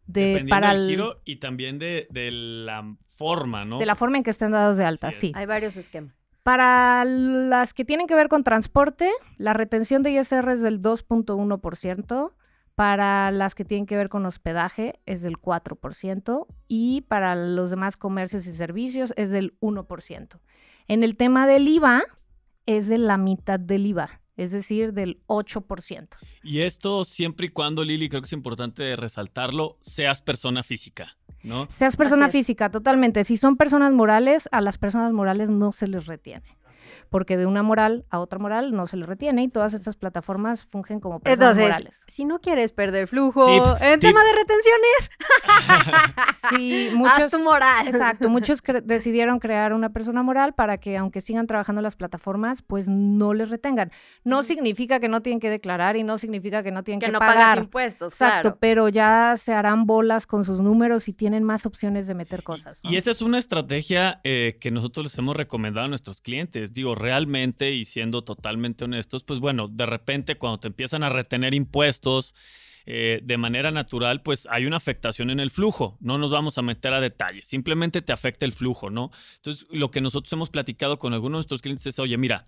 De, 0.07 0.21
Dependiendo 0.27 0.51
para 0.51 0.73
del 0.73 0.83
el- 0.83 0.89
giro 0.91 1.21
y 1.25 1.37
también 1.37 1.81
de, 1.81 2.07
de 2.11 2.31
la 2.31 2.97
forma, 3.17 3.65
¿no? 3.65 3.79
de 3.79 3.87
la 3.87 3.97
forma 3.97 4.17
en 4.17 4.23
que 4.23 4.31
estén 4.31 4.53
dados 4.53 4.77
de 4.77 4.85
alta, 4.85 5.11
sí. 5.13 5.33
Hay 5.35 5.47
varios 5.47 5.77
esquemas. 5.77 6.15
Para 6.45 7.05
las 7.05 7.75
que 7.75 7.85
tienen 7.85 8.07
que 8.07 8.15
ver 8.15 8.29
con 8.29 8.45
transporte, 8.45 9.11
la 9.39 9.53
retención 9.53 10.03
de 10.05 10.13
ISR 10.13 10.53
es 10.53 10.63
del 10.63 10.81
2.1%. 10.81 12.33
Para 12.81 13.31
las 13.31 13.55
que 13.55 13.67
tienen 13.67 13.85
que 13.85 13.95
ver 13.95 14.09
con 14.09 14.25
hospedaje 14.25 15.01
es 15.05 15.21
del 15.21 15.37
4%. 15.37 16.47
Y 16.67 17.03
para 17.03 17.37
los 17.37 17.69
demás 17.69 17.99
comercios 17.99 18.47
y 18.47 18.55
servicios 18.55 19.13
es 19.19 19.31
del 19.31 19.53
1%. 19.61 20.41
En 20.89 21.05
el 21.05 21.15
tema 21.15 21.47
del 21.47 21.69
IVA 21.69 22.05
es 22.65 22.89
de 22.89 22.97
la 22.97 23.19
mitad 23.19 23.61
del 23.61 23.85
IVA, 23.85 24.23
es 24.39 24.53
decir, 24.53 24.95
del 24.95 25.21
8%. 25.27 26.09
Y 26.43 26.63
esto 26.63 27.05
siempre 27.05 27.49
y 27.49 27.51
cuando, 27.51 27.85
Lili, 27.85 28.09
creo 28.09 28.23
que 28.23 28.29
es 28.29 28.33
importante 28.33 28.97
resaltarlo, 28.97 29.77
seas 29.83 30.23
persona 30.23 30.63
física, 30.63 31.19
¿no? 31.43 31.67
Seas 31.69 31.97
persona 31.97 32.31
física, 32.31 32.71
totalmente. 32.71 33.25
Si 33.25 33.37
son 33.37 33.59
personas 33.59 33.93
morales, 33.93 34.49
a 34.53 34.63
las 34.63 34.79
personas 34.79 35.13
morales 35.13 35.51
no 35.51 35.73
se 35.73 35.87
les 35.87 36.07
retiene. 36.07 36.57
Porque 37.11 37.37
de 37.37 37.45
una 37.47 37.63
moral 37.63 38.05
a 38.09 38.21
otra 38.21 38.39
moral 38.39 38.73
no 38.73 38.87
se 38.87 38.97
les 38.97 39.09
retiene 39.09 39.43
y 39.43 39.49
todas 39.49 39.75
estas 39.75 39.97
plataformas 39.97 40.65
fungen 40.67 41.01
como 41.01 41.19
personas 41.21 41.57
Entonces, 41.59 41.65
morales. 41.83 42.01
si 42.07 42.25
no 42.25 42.41
quieres 42.41 42.73
perder 42.73 43.09
flujo 43.09 43.45
Tip, 43.47 43.83
en 43.83 44.01
tip. 44.01 44.09
tema 44.09 44.21
de 44.25 44.33
retenciones, 44.33 45.11
Sí, 46.51 46.89
haz 46.89 46.95
muchos, 46.95 47.31
tu 47.33 47.43
moral. 47.43 47.87
exacto, 47.89 48.29
muchos 48.29 48.63
cre- 48.63 48.83
decidieron 48.83 49.39
crear 49.39 49.73
una 49.73 49.91
persona 49.91 50.23
moral 50.23 50.55
para 50.55 50.79
que 50.79 50.97
aunque 50.97 51.21
sigan 51.21 51.47
trabajando 51.47 51.83
las 51.83 51.97
plataformas, 51.97 52.63
pues 52.63 52.89
no 52.89 53.35
les 53.35 53.51
retengan. 53.51 53.91
No 54.25 54.43
significa 54.43 55.01
que 55.01 55.09
no 55.09 55.21
tienen 55.23 55.41
que 55.41 55.51
declarar 55.51 55.97
y 55.97 56.03
no 56.03 56.19
significa 56.19 56.63
que 56.63 56.71
no 56.71 56.83
tienen 56.83 57.01
que, 57.01 57.07
Que 57.07 57.13
no 57.13 57.19
pagar. 57.19 57.37
pagas 57.37 57.59
impuestos, 57.65 58.13
Exacto, 58.15 58.43
claro. 58.43 58.57
pero 58.61 58.89
ya 58.89 59.35
se 59.37 59.53
harán 59.53 59.85
bolas 59.87 60.27
con 60.27 60.45
sus 60.45 60.61
números 60.61 61.09
y 61.09 61.13
tienen 61.13 61.45
más 61.45 61.67
opciones 61.67 62.07
de 62.07 62.15
meter 62.15 62.43
cosas. 62.43 62.81
¿no? 62.83 62.91
Y 62.91 62.97
esa 62.97 63.11
es 63.11 63.21
una 63.23 63.39
estrategia 63.39 64.21
eh, 64.25 64.57
que 64.61 64.71
nosotros 64.71 65.07
les 65.07 65.19
hemos 65.19 65.37
recomendado 65.37 65.87
a 65.87 65.89
nuestros 65.89 66.21
clientes. 66.21 66.73
Digo, 66.73 66.95
realmente 67.01 67.73
y 67.73 67.85
siendo 67.85 68.23
totalmente 68.23 68.85
honestos, 68.85 69.25
pues 69.25 69.41
bueno, 69.41 69.69
de 69.69 69.87
repente 69.87 70.37
cuando 70.37 70.61
te 70.61 70.69
empiezan 70.69 71.03
a 71.03 71.09
retener 71.09 71.55
impuestos 71.55 72.35
eh, 72.87 73.21
de 73.23 73.37
manera 73.37 73.71
natural, 73.71 74.23
pues 74.23 74.47
hay 74.51 74.67
una 74.67 74.77
afectación 74.77 75.31
en 75.31 75.41
el 75.41 75.51
flujo. 75.51 75.97
No 76.01 76.19
nos 76.19 76.31
vamos 76.31 76.59
a 76.59 76.63
meter 76.63 76.93
a 76.93 77.01
detalles, 77.01 77.49
simplemente 77.49 78.03
te 78.03 78.13
afecta 78.13 78.47
el 78.47 78.53
flujo, 78.53 78.91
¿no? 78.91 79.11
Entonces, 79.37 79.67
lo 79.71 79.91
que 79.91 80.01
nosotros 80.01 80.33
hemos 80.33 80.51
platicado 80.51 80.99
con 80.99 81.13
algunos 81.13 81.33
de 81.33 81.39
nuestros 81.39 81.63
clientes 81.63 81.87
es, 81.87 81.99
oye, 81.99 82.17
mira, 82.17 82.47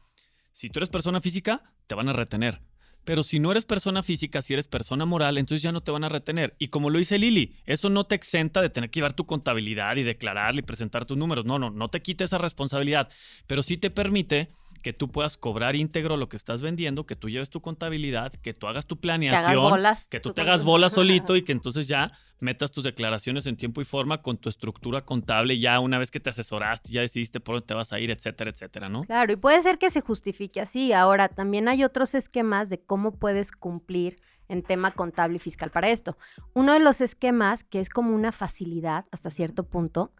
si 0.52 0.70
tú 0.70 0.78
eres 0.78 0.88
persona 0.88 1.20
física, 1.20 1.72
te 1.86 1.94
van 1.94 2.08
a 2.08 2.12
retener. 2.12 2.60
Pero 3.04 3.22
si 3.22 3.40
no 3.40 3.50
eres 3.50 3.64
persona 3.64 4.02
física, 4.02 4.42
si 4.42 4.52
eres 4.52 4.68
persona 4.68 5.04
moral, 5.04 5.38
entonces 5.38 5.62
ya 5.62 5.72
no 5.72 5.80
te 5.80 5.90
van 5.90 6.04
a 6.04 6.08
retener. 6.08 6.54
Y 6.58 6.68
como 6.68 6.90
lo 6.90 6.98
dice 6.98 7.18
Lili, 7.18 7.56
eso 7.66 7.90
no 7.90 8.04
te 8.04 8.14
exenta 8.14 8.60
de 8.60 8.70
tener 8.70 8.90
que 8.90 8.98
llevar 8.98 9.12
tu 9.12 9.26
contabilidad 9.26 9.96
y 9.96 10.02
declararle 10.02 10.60
y 10.60 10.64
presentar 10.64 11.04
tus 11.04 11.16
números. 11.16 11.44
No, 11.44 11.58
no, 11.58 11.70
no 11.70 11.88
te 11.88 12.00
quita 12.00 12.24
esa 12.24 12.38
responsabilidad. 12.38 13.08
Pero 13.46 13.62
sí 13.62 13.76
te 13.76 13.90
permite 13.90 14.52
que 14.82 14.92
tú 14.92 15.10
puedas 15.10 15.36
cobrar 15.36 15.76
íntegro 15.76 16.16
lo 16.16 16.28
que 16.28 16.36
estás 16.36 16.60
vendiendo, 16.62 17.06
que 17.06 17.16
tú 17.16 17.30
lleves 17.30 17.50
tu 17.50 17.60
contabilidad, 17.60 18.32
que 18.32 18.52
tú 18.52 18.66
hagas 18.66 18.86
tu 18.86 18.96
Te 18.96 19.08
hagas 19.08 19.18
planeación, 19.18 19.62
bolas. 19.62 20.08
que 20.08 20.20
tú 20.20 20.30
tu 20.30 20.34
te 20.34 20.42
hagas 20.42 20.60
control. 20.60 20.72
bola 20.72 20.90
solito 20.90 21.36
y 21.36 21.42
que 21.42 21.52
entonces 21.52 21.88
ya 21.88 22.10
metas 22.40 22.72
tus 22.72 22.82
declaraciones 22.82 23.46
en 23.46 23.56
tiempo 23.56 23.80
y 23.80 23.84
forma 23.84 24.20
con 24.20 24.36
tu 24.36 24.48
estructura 24.48 25.04
contable 25.04 25.58
ya 25.60 25.78
una 25.78 25.98
vez 25.98 26.10
que 26.10 26.18
te 26.18 26.30
asesoraste, 26.30 26.90
ya 26.90 27.00
decidiste 27.00 27.38
por 27.38 27.54
dónde 27.54 27.66
te 27.68 27.74
vas 27.74 27.92
a 27.92 28.00
ir, 28.00 28.10
etcétera, 28.10 28.50
etcétera, 28.50 28.88
¿no? 28.88 29.04
Claro, 29.04 29.32
y 29.32 29.36
puede 29.36 29.62
ser 29.62 29.78
que 29.78 29.90
se 29.90 30.00
justifique 30.00 30.60
así. 30.60 30.92
Ahora, 30.92 31.28
también 31.28 31.68
hay 31.68 31.84
otros 31.84 32.14
esquemas 32.16 32.68
de 32.68 32.80
cómo 32.80 33.16
puedes 33.16 33.52
cumplir 33.52 34.20
en 34.48 34.62
tema 34.62 34.90
contable 34.90 35.36
y 35.36 35.38
fiscal 35.38 35.70
para 35.70 35.90
esto. 35.90 36.18
Uno 36.52 36.72
de 36.72 36.80
los 36.80 37.00
esquemas, 37.00 37.62
que 37.62 37.78
es 37.78 37.88
como 37.88 38.12
una 38.14 38.32
facilidad 38.32 39.06
hasta 39.12 39.30
cierto 39.30 39.62
punto, 39.62 40.12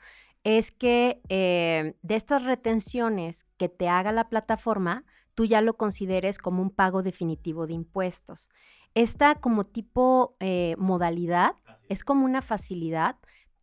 es 0.45 0.71
que 0.71 1.21
eh, 1.29 1.95
de 2.03 2.15
estas 2.15 2.43
retenciones 2.43 3.47
que 3.57 3.69
te 3.69 3.89
haga 3.89 4.13
la 4.13 4.29
plataforma, 4.29 5.05
tú 5.35 5.45
ya 5.45 5.61
lo 5.61 5.77
consideres 5.77 6.39
como 6.39 6.63
un 6.63 6.71
pago 6.71 7.03
definitivo 7.03 7.67
de 7.67 7.75
impuestos. 7.75 8.49
Esta 8.95 9.37
como 9.37 9.65
tipo 9.65 10.37
eh, 10.41 10.75
modalidad 10.79 11.55
es 11.89 12.05
como 12.05 12.25
una 12.25 12.43
facilidad, 12.43 13.17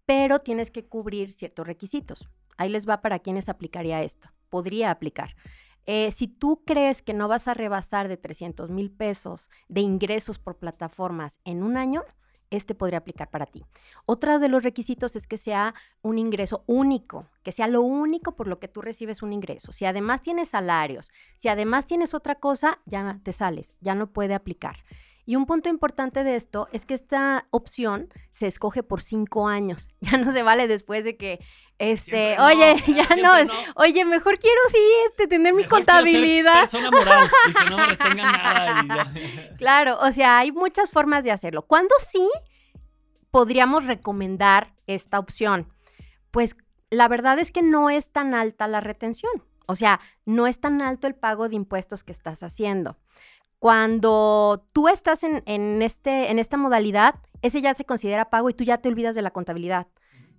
pero 0.06 0.40
tienes 0.40 0.72
que 0.72 0.86
cubrir 0.86 1.32
ciertos 1.32 1.68
requisitos. 1.68 2.28
Ahí 2.58 2.70
les 2.70 2.90
va 2.90 3.02
para 3.02 3.20
quienes 3.20 3.48
aplicaría 3.48 4.02
esto. 4.02 4.30
Podría 4.50 4.90
aplicar. 4.90 5.36
Eh, 5.86 6.12
si 6.12 6.28
tú 6.28 6.64
crees 6.66 7.02
que 7.02 7.14
no 7.14 7.28
vas 7.28 7.48
a 7.48 7.54
rebasar 7.54 8.08
de 8.08 8.18
300 8.18 8.70
mil 8.70 8.92
pesos 8.92 9.50
de 9.68 9.82
ingresos 9.82 10.40
por 10.40 10.58
plataformas 10.58 11.40
en 11.46 11.64
un 11.64 11.78
año, 11.78 12.04
este 12.50 12.76
podría 12.76 13.00
aplicar 13.00 13.30
para 13.30 13.46
ti. 13.46 13.66
Otra 14.06 14.40
de 14.40 14.50
los 14.50 14.64
requisitos 14.64 15.16
es 15.16 15.28
que 15.28 15.38
sea 15.38 15.74
un 16.02 16.18
ingreso 16.18 16.64
único, 16.68 17.28
que 17.44 17.52
sea 17.52 17.68
lo 17.68 17.82
único 17.82 18.36
por 18.36 18.48
lo 18.48 18.60
que 18.60 18.68
tú 18.68 18.82
recibes 18.82 19.22
un 19.22 19.34
ingreso. 19.34 19.72
Si 19.72 19.86
además 19.86 20.22
tienes 20.22 20.50
salarios, 20.50 21.12
si 21.36 21.48
además 21.48 21.86
tienes 21.86 22.14
otra 22.14 22.36
cosa, 22.36 22.80
ya 22.86 23.20
te 23.24 23.34
sales, 23.34 23.76
ya 23.82 23.96
no 23.96 24.08
puede 24.08 24.34
aplicar. 24.34 24.78
Y 25.30 25.36
un 25.36 25.46
punto 25.46 25.70
importante 25.70 26.24
de 26.24 26.36
esto 26.36 26.70
es 26.72 26.88
que 26.88 26.96
esta 26.96 27.46
opción 27.52 28.12
se 28.32 28.48
escoge 28.48 28.82
por 28.82 29.04
cinco 29.04 29.48
años. 29.48 29.88
Ya 30.02 30.18
no 30.18 30.32
se 30.32 30.42
vale 30.42 30.68
después 30.68 31.04
de 31.04 31.18
que, 31.18 31.40
este, 31.78 32.36
oye, 32.42 32.76
ya 32.88 33.16
no, 33.16 33.54
oye, 33.76 34.06
mejor 34.06 34.40
quiero 34.40 34.60
sí, 34.72 34.80
este, 35.08 35.28
tener 35.28 35.54
mi 35.54 35.66
contabilidad. 35.66 36.62
persona 36.62 36.90
moral 36.90 37.30
y 37.48 37.54
que 37.54 37.70
no 37.70 37.78
me 37.78 37.86
retengan 37.90 38.18
nada. 38.18 39.08
claro, 39.60 40.00
o 40.02 40.10
sea, 40.10 40.40
hay 40.40 40.52
muchas 40.52 40.90
formas 40.90 41.24
de 41.24 41.30
hacerlo. 41.30 41.62
¿Cuándo 41.62 41.94
sí 42.12 42.28
podríamos 43.30 43.86
recomendar 43.86 44.74
esta 44.88 45.20
opción? 45.20 45.72
Pues 46.32 46.56
la 46.90 47.08
verdad 47.08 47.38
es 47.38 47.52
que 47.52 47.62
no 47.62 47.92
es 47.92 48.12
tan 48.12 48.34
alta 48.34 48.68
la 48.68 48.80
retención. 48.80 49.44
O 49.68 49.76
sea, 49.76 50.00
no 50.26 50.48
es 50.48 50.60
tan 50.60 50.82
alto 50.82 51.06
el 51.06 51.14
pago 51.14 51.50
de 51.50 51.56
impuestos 51.56 52.04
que 52.04 52.14
estás 52.14 52.42
haciendo. 52.42 52.98
Cuando 53.60 54.66
tú 54.72 54.88
estás 54.88 55.24
en, 55.24 55.82
este, 55.82 56.32
en 56.32 56.40
esta 56.40 56.56
modalidad, 56.56 57.16
ese 57.42 57.62
ya 57.62 57.74
se 57.74 57.86
considera 57.86 58.30
pago 58.30 58.50
y 58.50 58.54
tú 58.54 58.64
ya 58.64 58.78
te 58.78 58.90
olvidas 58.90 59.16
de 59.16 59.22
la 59.22 59.32
contabilidad. 59.32 59.88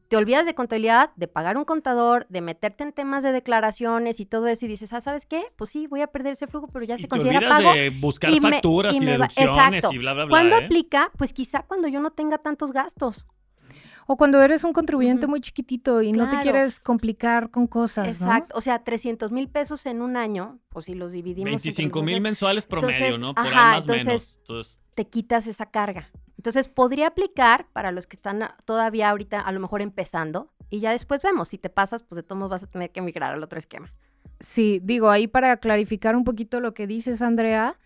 Te 0.08 0.16
olvidas 0.16 0.44
de 0.44 0.54
contabilidad, 0.54 1.10
de 1.14 1.28
pagar 1.28 1.56
un 1.56 1.64
contador, 1.64 2.26
de 2.30 2.40
meterte 2.40 2.82
en 2.82 2.92
temas 2.92 3.22
de 3.22 3.30
declaraciones 3.30 4.18
y 4.18 4.26
todo 4.26 4.48
eso 4.48 4.64
y 4.64 4.68
dices, 4.68 4.92
ah, 4.92 5.00
¿sabes 5.00 5.24
qué? 5.24 5.44
Pues 5.56 5.70
sí, 5.70 5.86
voy 5.86 6.00
a 6.00 6.08
perder 6.08 6.32
ese 6.32 6.48
flujo, 6.48 6.66
pero 6.66 6.84
ya 6.84 6.98
se 6.98 7.06
considera 7.06 7.48
pago. 7.48 7.72
de 7.72 7.90
buscar 7.90 8.32
facturas 8.40 8.96
y, 8.96 9.04
deducciones 9.04 9.84
y 9.92 9.98
bla, 9.98 10.14
bla, 10.14 10.24
bla. 10.24 10.30
¿Cuándo 10.30 10.56
¿eh? 10.56 10.64
aplica? 10.64 11.12
Pues 11.16 11.32
quizá 11.32 11.62
cuando 11.62 11.86
yo 11.86 12.00
no 12.00 12.10
tenga 12.10 12.38
tantos 12.38 12.72
gastos. 12.72 13.26
O 14.12 14.16
cuando 14.16 14.42
eres 14.42 14.64
un 14.64 14.72
contribuyente 14.72 15.28
muy 15.28 15.40
chiquitito 15.40 16.02
y 16.02 16.10
no 16.10 16.28
te 16.28 16.40
quieres 16.40 16.80
complicar 16.80 17.48
con 17.50 17.68
cosas. 17.68 18.08
Exacto. 18.08 18.56
O 18.58 18.60
sea, 18.60 18.82
300 18.82 19.30
mil 19.30 19.48
pesos 19.48 19.86
en 19.86 20.02
un 20.02 20.16
año, 20.16 20.58
pues 20.68 20.86
si 20.86 20.94
los 20.94 21.12
dividimos. 21.12 21.48
25 21.48 22.02
mil 22.02 22.20
mensuales 22.20 22.66
promedio, 22.66 23.18
¿no? 23.18 23.36
Por 23.36 23.46
ahí 23.46 23.54
más 23.54 23.88
o 23.88 23.92
menos. 23.92 24.34
Entonces, 24.40 24.78
te 24.96 25.06
quitas 25.06 25.46
esa 25.46 25.66
carga. 25.66 26.10
Entonces 26.36 26.66
podría 26.66 27.06
aplicar 27.06 27.68
para 27.72 27.92
los 27.92 28.08
que 28.08 28.16
están 28.16 28.50
todavía 28.64 29.10
ahorita 29.10 29.38
a 29.42 29.52
lo 29.52 29.60
mejor 29.60 29.80
empezando 29.80 30.50
y 30.70 30.80
ya 30.80 30.90
después 30.90 31.22
vemos. 31.22 31.50
Si 31.50 31.58
te 31.58 31.70
pasas, 31.70 32.02
pues 32.02 32.16
de 32.16 32.24
todos 32.24 32.36
modos 32.36 32.50
vas 32.50 32.62
a 32.64 32.66
tener 32.66 32.90
que 32.90 33.02
migrar 33.02 33.32
al 33.32 33.44
otro 33.44 33.60
esquema. 33.60 33.92
Sí, 34.40 34.80
digo, 34.82 35.10
ahí 35.10 35.26
para 35.28 35.56
clarificar 35.58 36.16
un 36.16 36.24
poquito 36.24 36.60
lo 36.60 36.72
que 36.72 36.86
dices, 36.86 37.20
Andrea, 37.20 37.76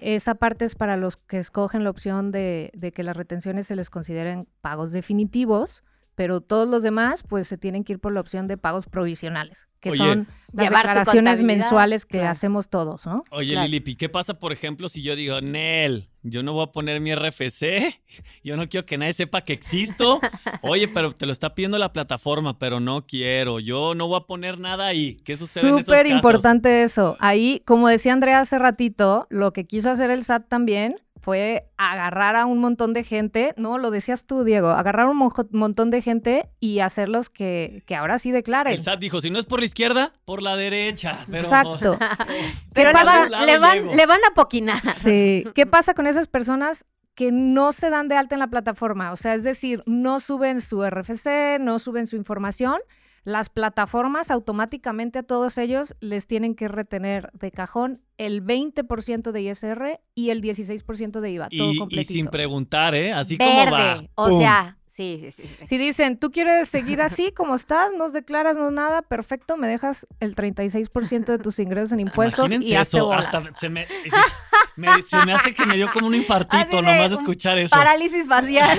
esa 0.00 0.34
parte 0.34 0.66
es 0.66 0.74
para 0.74 0.98
los 0.98 1.16
que 1.16 1.38
escogen 1.38 1.84
la 1.84 1.90
opción 1.90 2.30
de, 2.30 2.70
de, 2.74 2.92
que 2.92 3.02
las 3.02 3.16
retenciones 3.16 3.66
se 3.66 3.76
les 3.76 3.88
consideren 3.88 4.46
pagos 4.60 4.92
definitivos, 4.92 5.82
pero 6.14 6.40
todos 6.40 6.68
los 6.68 6.82
demás 6.82 7.22
pues 7.22 7.48
se 7.48 7.58
tienen 7.58 7.84
que 7.84 7.94
ir 7.94 7.98
por 7.98 8.12
la 8.12 8.20
opción 8.20 8.46
de 8.46 8.56
pagos 8.56 8.86
provisionales 8.86 9.66
que 9.84 9.96
son 9.96 10.26
las 10.52 10.66
declaraciones 10.66 11.42
mensuales 11.42 12.06
que 12.06 12.22
hacemos 12.22 12.68
todos, 12.68 13.04
¿no? 13.06 13.22
Oye, 13.30 13.56
Lili, 13.56 13.96
¿qué 13.96 14.08
pasa, 14.08 14.38
por 14.38 14.52
ejemplo, 14.52 14.88
si 14.88 15.02
yo 15.02 15.14
digo, 15.14 15.40
Nel, 15.40 16.08
yo 16.22 16.42
no 16.42 16.54
voy 16.54 16.64
a 16.64 16.72
poner 16.72 17.00
mi 17.00 17.14
RFC, 17.14 18.00
yo 18.44 18.56
no 18.56 18.68
quiero 18.68 18.86
que 18.86 18.96
nadie 18.96 19.12
sepa 19.12 19.42
que 19.42 19.52
existo? 19.52 20.20
Oye, 20.62 20.88
pero 20.88 21.12
te 21.12 21.26
lo 21.26 21.32
está 21.32 21.54
pidiendo 21.54 21.78
la 21.78 21.92
plataforma, 21.92 22.58
pero 22.58 22.80
no 22.80 23.06
quiero, 23.06 23.60
yo 23.60 23.94
no 23.94 24.08
voy 24.08 24.20
a 24.22 24.26
poner 24.26 24.58
nada 24.58 24.86
ahí. 24.86 25.20
¿Qué 25.24 25.36
sucede 25.36 25.68
Súper 25.68 26.06
importante 26.06 26.82
eso. 26.82 27.16
Ahí, 27.20 27.60
como 27.66 27.88
decía 27.88 28.14
Andrea 28.14 28.40
hace 28.40 28.58
ratito, 28.58 29.26
lo 29.28 29.52
que 29.52 29.66
quiso 29.66 29.90
hacer 29.90 30.10
el 30.10 30.24
SAT 30.24 30.48
también 30.48 30.96
fue 31.24 31.70
agarrar 31.78 32.36
a 32.36 32.44
un 32.44 32.58
montón 32.58 32.92
de 32.92 33.02
gente, 33.02 33.54
no, 33.56 33.78
lo 33.78 33.90
decías 33.90 34.26
tú, 34.26 34.44
Diego, 34.44 34.68
agarrar 34.68 35.06
a 35.06 35.10
un 35.10 35.32
montón 35.52 35.90
de 35.90 36.02
gente 36.02 36.50
y 36.60 36.80
hacerlos 36.80 37.30
que, 37.30 37.82
que 37.86 37.96
ahora 37.96 38.18
sí 38.18 38.30
declaren. 38.30 38.74
El 38.74 38.82
SAT 38.82 39.00
dijo, 39.00 39.22
si 39.22 39.30
no 39.30 39.38
es 39.38 39.46
por 39.46 39.60
la 39.60 39.64
izquierda, 39.64 40.12
por 40.26 40.42
la 40.42 40.54
derecha. 40.56 41.18
Exacto. 41.32 41.98
pero 42.74 42.92
le 42.92 43.04
van, 43.04 43.30
le, 43.46 43.58
van, 43.58 43.96
le 43.96 44.06
van, 44.06 44.20
a 44.30 44.34
poquinar. 44.34 44.82
Sí. 44.96 45.44
¿Qué 45.54 45.64
pasa 45.64 45.94
con 45.94 46.06
esas 46.06 46.26
personas 46.26 46.84
que 47.14 47.32
no 47.32 47.72
se 47.72 47.88
dan 47.88 48.08
de 48.08 48.16
alta 48.16 48.34
en 48.34 48.40
la 48.40 48.48
plataforma? 48.48 49.12
O 49.12 49.16
sea, 49.16 49.34
es 49.34 49.44
decir, 49.44 49.82
no 49.86 50.20
suben 50.20 50.60
su 50.60 50.84
RFC, 50.84 51.58
no 51.58 51.78
suben 51.78 52.06
su 52.06 52.16
información 52.16 52.80
las 53.24 53.48
plataformas 53.48 54.30
automáticamente 54.30 55.18
a 55.18 55.22
todos 55.22 55.58
ellos 55.58 55.96
les 56.00 56.26
tienen 56.26 56.54
que 56.54 56.68
retener 56.68 57.30
de 57.32 57.50
cajón 57.50 58.02
el 58.18 58.44
20% 58.44 59.32
de 59.32 59.42
ISR 59.42 60.00
y 60.14 60.30
el 60.30 60.42
16% 60.42 61.20
de 61.20 61.30
IVA, 61.30 61.48
todo 61.48 61.72
completito. 61.78 62.12
Y 62.12 62.16
sin 62.16 62.26
preguntar, 62.28 62.94
¿eh? 62.94 63.12
Así 63.12 63.38
como 63.38 63.70
va. 63.70 64.04
O 64.14 64.38
sea, 64.38 64.76
Sí, 64.94 65.18
sí, 65.20 65.32
sí, 65.32 65.66
Si 65.66 65.76
dicen, 65.76 66.18
tú 66.18 66.30
quieres 66.30 66.68
seguir 66.68 67.00
así 67.00 67.32
como 67.32 67.56
estás, 67.56 67.90
no 67.98 68.10
declaras, 68.10 68.56
no 68.56 68.70
nada, 68.70 69.02
perfecto, 69.02 69.56
me 69.56 69.66
dejas 69.66 70.06
el 70.20 70.36
36% 70.36 71.24
de 71.24 71.38
tus 71.40 71.58
ingresos 71.58 71.90
en 71.90 71.98
impuestos 72.06 72.48
y 72.52 72.76
eso, 72.76 73.12
hasta 73.12 73.42
se 73.58 73.68
me, 73.70 73.88
se 73.88 75.26
me 75.26 75.32
hace 75.32 75.52
que 75.52 75.66
me 75.66 75.74
dio 75.74 75.90
como 75.92 76.06
un 76.06 76.14
infartito 76.14 76.80
nomás 76.80 77.10
de 77.10 77.16
escuchar 77.16 77.58
eso. 77.58 77.74
Parálisis 77.74 78.24
facial. 78.28 78.78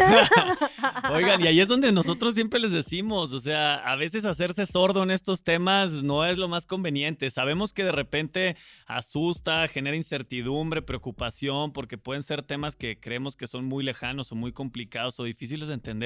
Oigan, 1.11 1.41
y 1.41 1.47
ahí 1.47 1.59
es 1.59 1.67
donde 1.67 1.91
nosotros 1.91 2.33
siempre 2.33 2.61
les 2.61 2.71
decimos, 2.71 3.33
o 3.33 3.41
sea, 3.41 3.75
a 3.75 3.97
veces 3.97 4.23
hacerse 4.23 4.65
sordo 4.65 5.03
en 5.03 5.11
estos 5.11 5.43
temas 5.43 5.91
no 6.01 6.25
es 6.25 6.37
lo 6.37 6.47
más 6.47 6.65
conveniente. 6.65 7.29
Sabemos 7.29 7.73
que 7.73 7.83
de 7.83 7.91
repente 7.91 8.55
asusta, 8.85 9.67
genera 9.67 9.97
incertidumbre, 9.97 10.81
preocupación, 10.81 11.73
porque 11.73 11.97
pueden 11.97 12.23
ser 12.23 12.41
temas 12.41 12.77
que 12.77 12.97
creemos 13.01 13.35
que 13.35 13.47
son 13.47 13.65
muy 13.65 13.83
lejanos 13.83 14.31
o 14.31 14.35
muy 14.35 14.53
complicados 14.53 15.19
o 15.19 15.25
difíciles 15.25 15.67
de 15.67 15.73
entender 15.73 16.04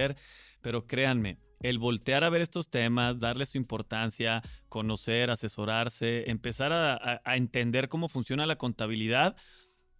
pero 0.62 0.88
créanme, 0.88 1.38
el 1.62 1.78
voltear 1.78 2.24
a 2.24 2.30
ver 2.30 2.42
estos 2.42 2.70
temas, 2.70 3.20
darle 3.20 3.46
su 3.46 3.58
importancia, 3.58 4.42
conocer, 4.70 5.30
asesorarse, 5.30 6.30
empezar 6.30 6.72
a, 6.72 7.22
entender 7.36 7.90
cómo 7.90 8.08
funciona 8.08 8.46
la 8.46 8.58
contabilidad, 8.58 9.36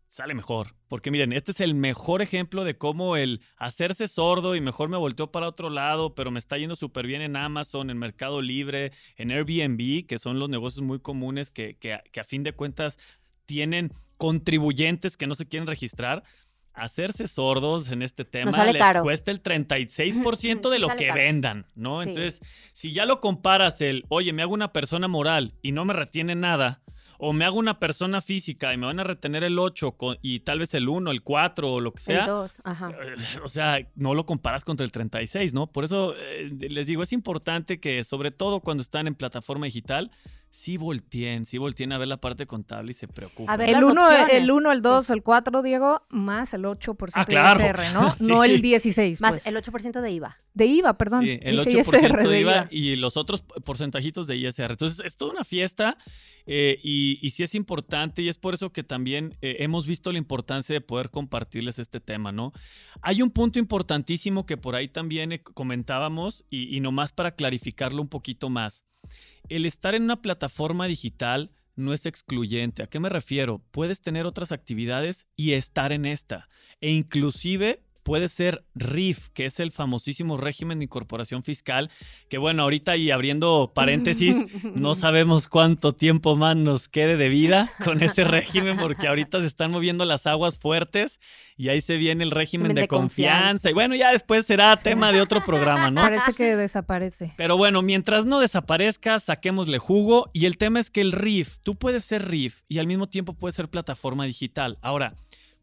sale 0.08 0.34
mejor. 0.34 0.76
Porque 0.88 1.12
miren, 1.12 1.34
este 1.34 1.52
es 1.52 1.60
el 1.60 1.76
mejor 1.76 2.22
ejemplo 2.22 2.64
de 2.64 2.78
cómo 2.78 3.18
el 3.18 3.42
hacerse 3.58 4.08
sordo 4.08 4.56
y 4.56 4.62
mejor 4.62 4.90
me 4.90 4.98
volteó 4.98 5.32
para 5.32 5.48
otro 5.48 5.70
lado, 5.70 6.16
pero 6.16 6.32
me 6.32 6.40
está 6.40 6.58
yendo 6.58 6.76
súper 6.76 7.06
bien 7.06 7.22
en 7.22 7.36
Amazon, 7.36 7.90
en 7.90 7.98
Mercado 7.98 8.42
Libre, 8.42 8.92
en 9.18 9.32
Airbnb, 9.32 10.08
que 10.08 10.18
son 10.18 10.40
los 10.40 10.50
negocios 10.50 10.84
muy 10.84 11.00
comunes 11.00 11.52
que, 11.52 11.78
que 11.78 12.20
a 12.20 12.24
fin 12.24 12.44
de 12.44 12.54
cuentas 12.54 12.98
tienen 13.46 13.92
contribuyentes 14.18 15.18
que 15.18 15.28
no 15.28 15.36
se 15.36 15.48
quieren 15.48 15.68
registrar 15.68 16.24
hacerse 16.74 17.28
sordos 17.28 17.92
en 17.92 18.02
este 18.02 18.26
tema 18.26 18.66
les 18.66 19.02
cuesta 19.02 19.32
el 19.32 19.44
36% 19.44 20.70
de 20.70 20.80
lo 20.80 20.96
que 20.96 21.12
vendan, 21.12 21.66
¿no? 21.76 22.02
Entonces, 22.02 22.42
si 22.72 22.94
ya 22.94 23.06
lo 23.06 23.20
comparas 23.20 23.82
el, 23.82 24.06
oye, 24.10 24.34
me 24.34 24.42
hago 24.42 24.54
una 24.54 24.72
persona 24.72 25.08
moral 25.08 25.54
y 25.62 25.72
no 25.72 25.86
me 25.86 25.94
retiene 25.94 26.36
nada, 26.36 26.82
o 27.22 27.34
me 27.34 27.44
hago 27.44 27.60
una 27.60 27.80
persona 27.80 28.22
física 28.22 28.74
y 28.74 28.78
me 28.78 28.86
van 28.86 29.02
a 29.02 29.04
retener 29.04 29.44
el 29.44 29.60
8 29.60 29.94
y 30.22 30.40
tal 30.40 30.60
vez 30.60 30.74
el 30.74 30.88
1, 30.88 31.12
el 31.12 31.22
4 31.22 31.70
o 31.70 31.82
lo 31.82 31.92
que 31.92 32.02
sea. 32.02 32.22
El 32.22 32.28
2, 32.28 32.62
ajá. 32.64 32.92
Eh, 32.92 33.16
o 33.44 33.50
sea, 33.50 33.86
no 33.96 34.14
lo 34.14 34.26
comparas 34.26 34.64
contra 34.64 34.86
el 34.86 34.94
36, 34.94 35.54
¿no? 35.54 35.68
Por 35.68 35.84
eso 35.84 36.16
eh, 36.16 36.50
les 36.70 36.88
digo, 36.88 37.04
es 37.04 37.12
importante 37.12 37.82
que 37.82 38.06
sobre 38.06 38.32
todo 38.32 38.62
cuando 38.62 38.82
están 38.82 39.06
en 39.06 39.16
plataforma 39.16 39.66
digital, 39.66 40.12
sí 40.52 40.78
volteen, 40.78 41.46
sí 41.46 41.58
volteen 41.58 41.92
a 41.92 41.98
ver 41.98 42.08
la 42.08 42.18
parte 42.18 42.48
contable 42.48 42.92
y 42.92 42.94
se 42.94 43.08
preocupen. 43.08 43.62
el 43.62 43.84
1, 43.84 44.28
el 44.32 44.52
1, 44.52 44.72
el 44.72 44.82
2, 44.82 45.10
el 45.12 45.24
4, 45.24 45.62
Diego, 45.62 46.02
más 46.10 46.54
el 46.54 46.64
8% 46.64 47.12
ah, 47.14 47.26
claro. 47.26 47.60
de 47.60 47.68
ISR, 47.68 47.94
¿no? 47.94 48.16
No 48.20 48.44
el 48.44 48.62
16. 48.62 49.22
Más 49.22 49.34
pues. 49.34 49.46
el 49.46 49.56
8% 49.56 50.02
de 50.02 50.12
IVA. 50.12 50.38
De 50.54 50.66
IVA, 50.66 50.98
perdón. 50.98 51.24
Sí, 51.24 51.40
el 51.42 51.60
8% 51.60 52.28
de, 52.28 52.40
IVA, 52.40 52.68
y 52.72 52.96
los 52.96 53.18
otros 53.18 53.44
porcentajitos 53.64 54.28
de 54.28 54.38
ISR. 54.38 54.72
Entonces, 54.72 55.06
es 55.06 55.18
toda 55.18 55.34
una 55.34 55.44
fiesta 55.44 55.98
eh, 56.46 56.80
y, 56.84 57.20
y, 57.22 57.30
sí 57.30 57.44
es 57.44 57.54
importante 57.54 58.22
y 58.22 58.30
es 58.30 58.38
por 58.38 58.54
eso 58.56 58.72
que 58.72 58.84
también 58.84 59.38
eh, 59.42 59.58
hemos 59.60 59.86
visto 59.86 60.12
la 60.12 60.18
importancia 60.18 60.74
de 60.74 60.82
poder 60.82 61.12
compartirles 61.12 61.78
este 61.78 62.00
tema, 62.00 62.32
¿no? 62.32 62.54
Hay 63.02 63.22
un 63.22 63.30
punto 63.30 63.60
importantísimo 63.60 64.46
que 64.46 64.58
por 64.58 64.76
ahí 64.76 64.88
también 64.88 65.32
eh, 65.32 65.42
comentábamos 65.42 66.44
y, 66.50 66.76
y 66.76 66.80
nomás 66.80 67.12
para 67.12 67.32
clarificarlo 67.32 68.02
un 68.02 68.10
poquito 68.10 68.50
más 68.50 68.84
el 69.50 69.66
estar 69.66 69.96
en 69.96 70.04
una 70.04 70.22
plataforma 70.22 70.88
digital 70.88 71.52
no 71.76 71.94
es 71.94 72.06
excluyente. 72.06 72.84
¿A 72.84 72.88
qué 72.88 73.00
me 73.00 73.10
refiero? 73.10 73.64
Puedes 73.72 74.02
tener 74.02 74.26
otras 74.26 74.52
actividades 74.52 75.28
y 75.36 75.54
estar 75.54 75.92
en 75.92 76.06
esta. 76.06 76.50
E 76.82 76.92
inclusive 76.92 77.84
puede 78.10 78.28
ser 78.28 78.64
RIF, 78.74 79.28
que 79.36 79.46
es 79.46 79.60
el 79.60 79.72
famosísimo 79.72 80.36
régimen 80.36 80.80
de 80.80 80.86
incorporación 80.86 81.44
fiscal, 81.44 81.92
que 82.28 82.40
bueno, 82.40 82.64
ahorita 82.64 82.98
y 82.98 83.12
abriendo 83.12 83.72
paréntesis, 83.76 84.36
no 84.74 84.96
sabemos 84.96 85.48
cuánto 85.48 85.94
tiempo 85.94 86.36
más 86.36 86.58
nos 86.58 86.88
quede 86.88 87.18
de 87.18 87.30
vida 87.30 87.72
con 87.86 88.02
ese 88.02 88.24
régimen, 88.24 88.78
porque 88.78 89.08
ahorita 89.08 89.42
se 89.42 89.46
están 89.46 89.70
moviendo 89.70 90.06
las 90.06 90.26
aguas 90.26 90.58
fuertes 90.58 91.20
y 91.56 91.70
ahí 91.70 91.82
se 91.82 91.98
viene 91.98 92.24
el 92.24 92.32
régimen 92.32 92.74
de, 92.74 92.88
confianza. 92.88 93.70
Y 93.70 93.74
bueno, 93.74 93.94
ya 93.94 94.12
después 94.12 94.44
será 94.44 94.76
tema 94.76 95.12
de 95.12 95.22
otro 95.22 95.44
programa, 95.46 95.92
¿no? 95.92 96.02
Parece 96.02 96.34
que 96.34 96.56
desaparece. 96.56 97.36
Pero 97.38 97.58
bueno, 97.58 97.84
mientras 97.84 98.26
no 98.26 98.40
desaparezca, 98.40 99.20
saquémosle 99.20 99.78
jugo. 99.78 100.32
Y 100.34 100.48
el 100.48 100.58
tema 100.58 100.80
es 100.80 100.90
que 100.90 101.02
el 101.02 101.12
RIF, 101.12 101.60
tú 101.62 101.76
puedes 101.76 102.06
ser 102.06 102.28
RIF 102.28 102.62
y 102.68 102.80
al 102.80 102.88
mismo 102.88 103.08
tiempo 103.08 103.34
puedes 103.34 103.54
ser 103.54 103.70
plataforma 103.70 104.26
digital. 104.26 104.80
Ahora, 104.82 105.14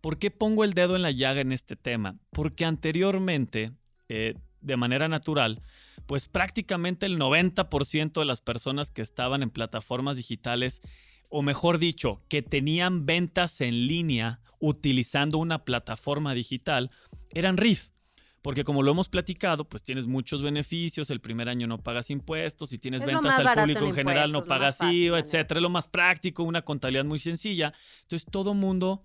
¿Por 0.07 0.21
qué 0.21 0.31
pongo 0.31 0.63
el 0.63 0.73
dedo 0.73 0.95
en 0.95 1.03
la 1.03 1.11
llaga 1.11 1.41
en 1.41 1.51
este 1.51 1.75
tema? 1.75 2.15
Porque 2.31 2.65
anteriormente, 2.65 3.73
eh, 4.09 4.35
de 4.61 4.77
manera 4.77 5.09
natural, 5.09 5.63
pues 6.07 6.29
prácticamente 6.29 7.07
el 7.07 7.19
90% 7.19 8.21
de 8.21 8.25
las 8.25 8.41
personas 8.41 8.93
que 8.93 9.03
estaban 9.03 9.43
en 9.43 9.51
plataformas 9.51 10.17
digitales, 10.17 10.81
o 11.29 11.43
mejor 11.43 11.79
dicho, 11.79 12.23
que 12.29 12.41
tenían 12.41 13.05
ventas 13.05 13.61
en 13.61 13.89
línea 13.89 14.39
utilizando 14.61 15.39
una 15.39 15.65
plataforma 15.65 16.35
digital, 16.35 16.93
eran 17.35 17.57
RIF. 17.57 17.89
Porque 18.43 18.63
como 18.63 18.85
lo 18.85 18.93
hemos 18.93 19.09
platicado, 19.09 19.69
pues 19.69 19.83
tienes 19.83 20.07
muchos 20.07 20.41
beneficios, 20.41 21.11
el 21.11 21.21
primer 21.21 21.49
año 21.49 21.67
no 21.67 21.79
pagas 21.79 22.11
impuestos, 22.11 22.71
si 22.71 22.79
tienes 22.79 23.03
Es 23.03 23.09
ventas 23.09 23.41
al 23.41 23.53
público 23.59 23.81
en 23.81 23.87
en 23.87 23.95
general 23.95 24.31
no 24.31 24.45
pagas 24.45 24.77
fácil 24.77 24.95
IVA, 24.95 25.19
etcétera, 25.19 25.59
es 25.59 25.63
lo 25.63 25.71
más 25.71 25.89
práctico, 25.89 26.45
una 26.45 26.63
contabilidad 26.63 27.05
muy 27.05 27.19
sencilla. 27.19 27.73
Entonces 28.03 28.25
todo 28.31 28.55
mundo 28.55 29.03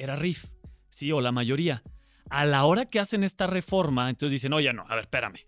era 0.00 0.16
RIF, 0.16 0.46
sí, 0.88 1.12
o 1.12 1.20
la 1.20 1.30
mayoría. 1.30 1.82
A 2.30 2.46
la 2.46 2.64
hora 2.64 2.86
que 2.86 3.00
hacen 3.00 3.22
esta 3.22 3.46
reforma, 3.46 4.08
entonces 4.08 4.32
dicen, 4.32 4.52
oye, 4.52 4.72
no, 4.72 4.84
a 4.88 4.94
ver, 4.94 5.02
espérame. 5.02 5.46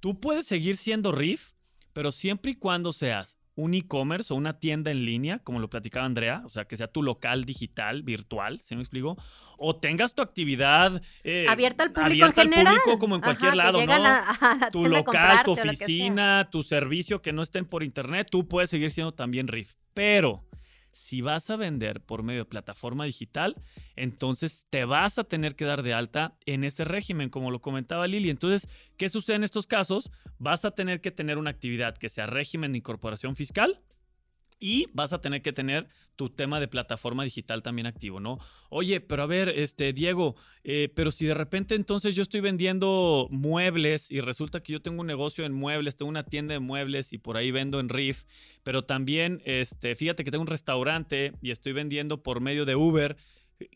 Tú 0.00 0.18
puedes 0.20 0.46
seguir 0.46 0.76
siendo 0.76 1.12
RIF, 1.12 1.52
pero 1.92 2.10
siempre 2.10 2.52
y 2.52 2.54
cuando 2.56 2.92
seas 2.92 3.38
un 3.56 3.72
e-commerce 3.74 4.32
o 4.32 4.36
una 4.36 4.58
tienda 4.58 4.90
en 4.90 5.04
línea, 5.04 5.38
como 5.38 5.60
lo 5.60 5.70
platicaba 5.70 6.06
Andrea, 6.06 6.42
o 6.44 6.50
sea, 6.50 6.64
que 6.64 6.76
sea 6.76 6.88
tu 6.88 7.04
local 7.04 7.44
digital, 7.44 8.02
virtual, 8.02 8.60
¿se 8.60 8.74
me 8.74 8.82
explico? 8.82 9.16
O 9.58 9.76
tengas 9.76 10.12
tu 10.12 10.22
actividad 10.22 11.00
eh, 11.22 11.46
Abierta 11.48 11.84
al 11.84 11.92
público 11.92 12.24
abierta 12.24 12.42
en 12.42 12.48
al 12.48 12.54
general. 12.54 12.80
público 12.80 12.98
como 12.98 13.14
en 13.14 13.20
cualquier 13.20 13.52
Ajá, 13.52 13.56
lado, 13.56 13.86
¿no? 13.86 13.98
la 14.02 14.70
tu 14.72 14.86
local, 14.86 15.44
tu 15.44 15.52
oficina, 15.52 16.48
tu 16.50 16.62
servicio 16.62 17.22
que 17.22 17.32
no 17.32 17.42
estén 17.42 17.64
por 17.64 17.84
internet, 17.84 18.26
tú 18.28 18.48
puedes 18.48 18.70
seguir 18.70 18.90
siendo 18.90 19.14
también 19.14 19.46
RIF. 19.46 19.76
Pero 19.94 20.44
si 20.94 21.20
vas 21.20 21.50
a 21.50 21.56
vender 21.56 22.00
por 22.00 22.22
medio 22.22 22.40
de 22.40 22.50
plataforma 22.50 23.04
digital, 23.04 23.56
entonces 23.96 24.66
te 24.70 24.84
vas 24.84 25.18
a 25.18 25.24
tener 25.24 25.56
que 25.56 25.64
dar 25.64 25.82
de 25.82 25.92
alta 25.92 26.36
en 26.46 26.64
ese 26.64 26.84
régimen, 26.84 27.28
como 27.28 27.50
lo 27.50 27.60
comentaba 27.60 28.06
Lili. 28.06 28.30
Entonces, 28.30 28.68
¿qué 28.96 29.08
sucede 29.08 29.36
en 29.36 29.44
estos 29.44 29.66
casos? 29.66 30.10
Vas 30.38 30.64
a 30.64 30.70
tener 30.70 31.00
que 31.00 31.10
tener 31.10 31.36
una 31.36 31.50
actividad 31.50 31.96
que 31.98 32.08
sea 32.08 32.26
régimen 32.26 32.72
de 32.72 32.78
incorporación 32.78 33.36
fiscal. 33.36 33.80
Y 34.58 34.86
vas 34.92 35.12
a 35.12 35.20
tener 35.20 35.42
que 35.42 35.52
tener 35.52 35.88
tu 36.16 36.30
tema 36.30 36.60
de 36.60 36.68
plataforma 36.68 37.24
digital 37.24 37.62
también 37.62 37.86
activo, 37.86 38.20
¿no? 38.20 38.38
Oye, 38.70 39.00
pero 39.00 39.24
a 39.24 39.26
ver, 39.26 39.48
este, 39.48 39.92
Diego, 39.92 40.36
eh, 40.62 40.90
pero 40.94 41.10
si 41.10 41.26
de 41.26 41.34
repente 41.34 41.74
entonces 41.74 42.14
yo 42.14 42.22
estoy 42.22 42.40
vendiendo 42.40 43.28
muebles 43.30 44.10
y 44.10 44.20
resulta 44.20 44.62
que 44.62 44.72
yo 44.72 44.82
tengo 44.82 45.00
un 45.00 45.06
negocio 45.06 45.44
en 45.44 45.52
muebles, 45.52 45.96
tengo 45.96 46.08
una 46.08 46.24
tienda 46.24 46.54
de 46.54 46.60
muebles 46.60 47.12
y 47.12 47.18
por 47.18 47.36
ahí 47.36 47.50
vendo 47.50 47.80
en 47.80 47.88
RIF, 47.88 48.24
pero 48.62 48.84
también, 48.84 49.42
este, 49.44 49.96
fíjate 49.96 50.24
que 50.24 50.30
tengo 50.30 50.42
un 50.42 50.48
restaurante 50.48 51.32
y 51.42 51.50
estoy 51.50 51.72
vendiendo 51.72 52.22
por 52.22 52.40
medio 52.40 52.64
de 52.64 52.76
Uber, 52.76 53.16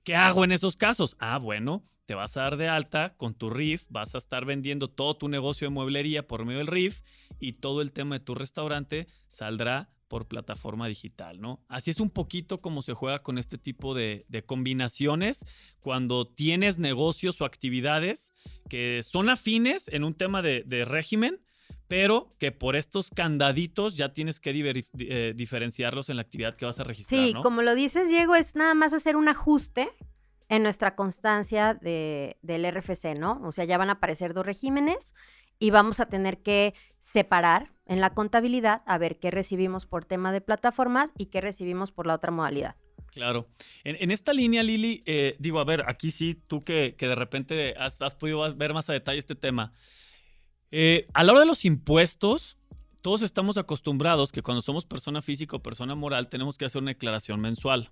¿qué 0.04 0.14
hago 0.14 0.44
en 0.44 0.52
esos 0.52 0.76
casos? 0.76 1.16
Ah, 1.18 1.38
bueno, 1.38 1.84
te 2.06 2.14
vas 2.14 2.36
a 2.36 2.42
dar 2.42 2.56
de 2.56 2.68
alta 2.68 3.14
con 3.16 3.34
tu 3.34 3.50
RIF, 3.50 3.84
vas 3.90 4.14
a 4.14 4.18
estar 4.18 4.44
vendiendo 4.46 4.88
todo 4.88 5.16
tu 5.16 5.28
negocio 5.28 5.66
de 5.66 5.74
mueblería 5.74 6.26
por 6.26 6.44
medio 6.44 6.58
del 6.58 6.66
RIF 6.66 7.02
y 7.38 7.54
todo 7.54 7.82
el 7.82 7.92
tema 7.92 8.18
de 8.18 8.24
tu 8.24 8.34
restaurante 8.34 9.08
saldrá 9.26 9.90
por 10.08 10.26
plataforma 10.26 10.88
digital, 10.88 11.40
¿no? 11.40 11.60
Así 11.68 11.90
es 11.90 12.00
un 12.00 12.10
poquito 12.10 12.60
como 12.60 12.82
se 12.82 12.94
juega 12.94 13.22
con 13.22 13.38
este 13.38 13.58
tipo 13.58 13.94
de, 13.94 14.24
de 14.28 14.42
combinaciones 14.42 15.44
cuando 15.80 16.26
tienes 16.26 16.78
negocios 16.78 17.40
o 17.40 17.44
actividades 17.44 18.32
que 18.68 19.02
son 19.04 19.28
afines 19.28 19.88
en 19.88 20.04
un 20.04 20.14
tema 20.14 20.42
de, 20.42 20.62
de 20.66 20.84
régimen, 20.84 21.40
pero 21.86 22.34
que 22.38 22.52
por 22.52 22.76
estos 22.76 23.10
candaditos 23.10 23.96
ya 23.96 24.12
tienes 24.12 24.40
que 24.40 24.52
diver- 24.54 24.84
eh, 24.98 25.32
diferenciarlos 25.36 26.08
en 26.08 26.16
la 26.16 26.22
actividad 26.22 26.54
que 26.56 26.66
vas 26.66 26.80
a 26.80 26.84
registrar, 26.84 27.26
Sí, 27.26 27.32
¿no? 27.34 27.42
como 27.42 27.62
lo 27.62 27.74
dices, 27.74 28.08
Diego, 28.08 28.34
es 28.34 28.54
nada 28.56 28.74
más 28.74 28.92
hacer 28.94 29.16
un 29.16 29.28
ajuste 29.28 29.88
en 30.50 30.62
nuestra 30.62 30.94
constancia 30.96 31.74
de, 31.74 32.38
del 32.42 32.64
RFC, 32.70 33.14
¿no? 33.18 33.40
O 33.44 33.52
sea, 33.52 33.64
ya 33.66 33.76
van 33.76 33.90
a 33.90 33.94
aparecer 33.94 34.32
dos 34.32 34.46
regímenes 34.46 35.14
y 35.58 35.70
vamos 35.70 36.00
a 36.00 36.06
tener 36.06 36.38
que 36.42 36.72
separar 37.00 37.72
en 37.88 38.00
la 38.00 38.14
contabilidad 38.14 38.82
a 38.86 38.98
ver 38.98 39.18
qué 39.18 39.30
recibimos 39.30 39.86
por 39.86 40.04
tema 40.04 40.30
de 40.30 40.40
plataformas 40.40 41.12
y 41.18 41.26
qué 41.26 41.40
recibimos 41.40 41.90
por 41.90 42.06
la 42.06 42.14
otra 42.14 42.30
modalidad. 42.30 42.76
Claro. 43.10 43.48
En, 43.84 44.10
esta 44.10 44.32
línea, 44.32 44.62
Lili, 44.62 45.02
eh, 45.06 45.34
digo, 45.38 45.58
a 45.58 45.64
ver, 45.64 45.84
aquí 45.88 46.10
sí, 46.10 46.34
tú 46.34 46.62
que, 46.62 46.94
de 46.96 47.14
repente 47.14 47.74
has, 47.78 48.00
has 48.00 48.14
podido 48.14 48.54
ver 48.54 48.74
más 48.74 48.88
a 48.90 48.92
detalle 48.92 49.18
este 49.18 49.34
tema. 49.34 49.72
Eh, 50.70 51.06
a 51.14 51.24
la 51.24 51.32
hora 51.32 51.40
de 51.40 51.46
los 51.46 51.64
impuestos, 51.64 52.58
todos 53.02 53.22
estamos 53.22 53.56
acostumbrados 53.56 54.32
que 54.32 54.42
cuando 54.42 54.60
somos 54.60 54.84
persona 54.84 55.22
física 55.22 55.56
o 55.56 55.62
persona 55.62 55.94
moral 55.94 56.28
tenemos 56.28 56.58
que 56.58 56.66
hacer 56.66 56.82
una 56.82 56.90
declaración 56.90 57.40
mensual. 57.40 57.90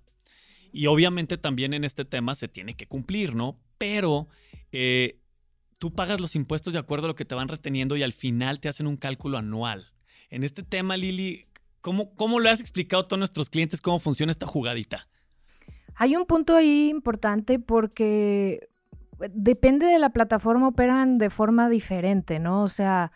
Y 0.71 0.85
obviamente 0.87 1.37
también 1.37 1.73
en 1.73 1.83
este 1.83 2.05
tema 2.05 2.35
se 2.35 2.47
tiene 2.47 2.75
que 2.75 2.87
cumplir, 2.87 3.33
¿no? 3.33 3.59
Pero 3.77 4.27
eh, 4.71 5.19
tú 5.79 5.91
pagas 5.91 6.19
los 6.19 6.35
impuestos 6.35 6.73
de 6.73 6.79
acuerdo 6.79 7.05
a 7.05 7.09
lo 7.09 7.15
que 7.15 7.25
te 7.25 7.35
van 7.35 7.47
reteniendo 7.47 7.95
y 7.95 8.03
al 8.03 8.13
final 8.13 8.59
te 8.59 8.69
hacen 8.69 8.87
un 8.87 8.97
cálculo 8.97 9.37
anual. 9.37 9.91
En 10.29 10.43
este 10.43 10.63
tema, 10.63 10.97
Lili, 10.97 11.45
¿cómo, 11.81 12.13
cómo 12.15 12.39
has 12.39 12.61
explicado 12.61 13.03
a 13.03 13.07
todos 13.07 13.19
nuestros 13.19 13.49
clientes 13.49 13.81
cómo 13.81 13.99
funciona 13.99 14.31
esta 14.31 14.45
jugadita? 14.45 15.07
Hay 15.95 16.15
un 16.15 16.25
punto 16.25 16.55
ahí 16.55 16.89
importante 16.89 17.59
porque 17.59 18.69
eh, 19.19 19.29
depende 19.33 19.87
de 19.87 19.99
la 19.99 20.09
plataforma, 20.09 20.67
operan 20.67 21.17
de 21.17 21.29
forma 21.29 21.69
diferente, 21.69 22.39
¿no? 22.39 22.63
O 22.63 22.69
sea, 22.69 23.11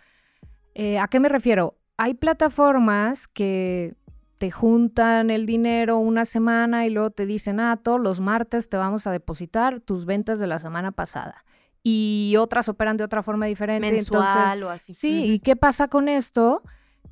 eh, 0.73 0.97
¿a 0.97 1.07
qué 1.07 1.19
me 1.19 1.29
refiero? 1.29 1.77
Hay 1.97 2.15
plataformas 2.15 3.27
que 3.27 3.93
te 4.37 4.49
juntan 4.49 5.29
el 5.29 5.45
dinero 5.45 5.99
una 5.99 6.25
semana 6.25 6.87
y 6.87 6.89
luego 6.89 7.11
te 7.11 7.27
dicen, 7.27 7.59
ah, 7.59 7.79
todos 7.83 7.99
los 7.99 8.19
martes 8.19 8.69
te 8.69 8.77
vamos 8.77 9.05
a 9.05 9.11
depositar 9.11 9.81
tus 9.81 10.05
ventas 10.05 10.39
de 10.39 10.47
la 10.47 10.57
semana 10.57 10.91
pasada. 10.91 11.45
Y 11.83 12.35
otras 12.37 12.69
operan 12.69 12.97
de 12.97 13.03
otra 13.03 13.23
forma 13.23 13.45
diferente. 13.47 13.87
entonces- 13.87 14.11
Mensual 14.35 14.63
o 14.63 14.69
así. 14.69 14.93
Sí, 14.93 15.23
¿y 15.33 15.39
qué 15.39 15.55
pasa 15.55 15.87
con 15.87 16.07
esto? 16.09 16.61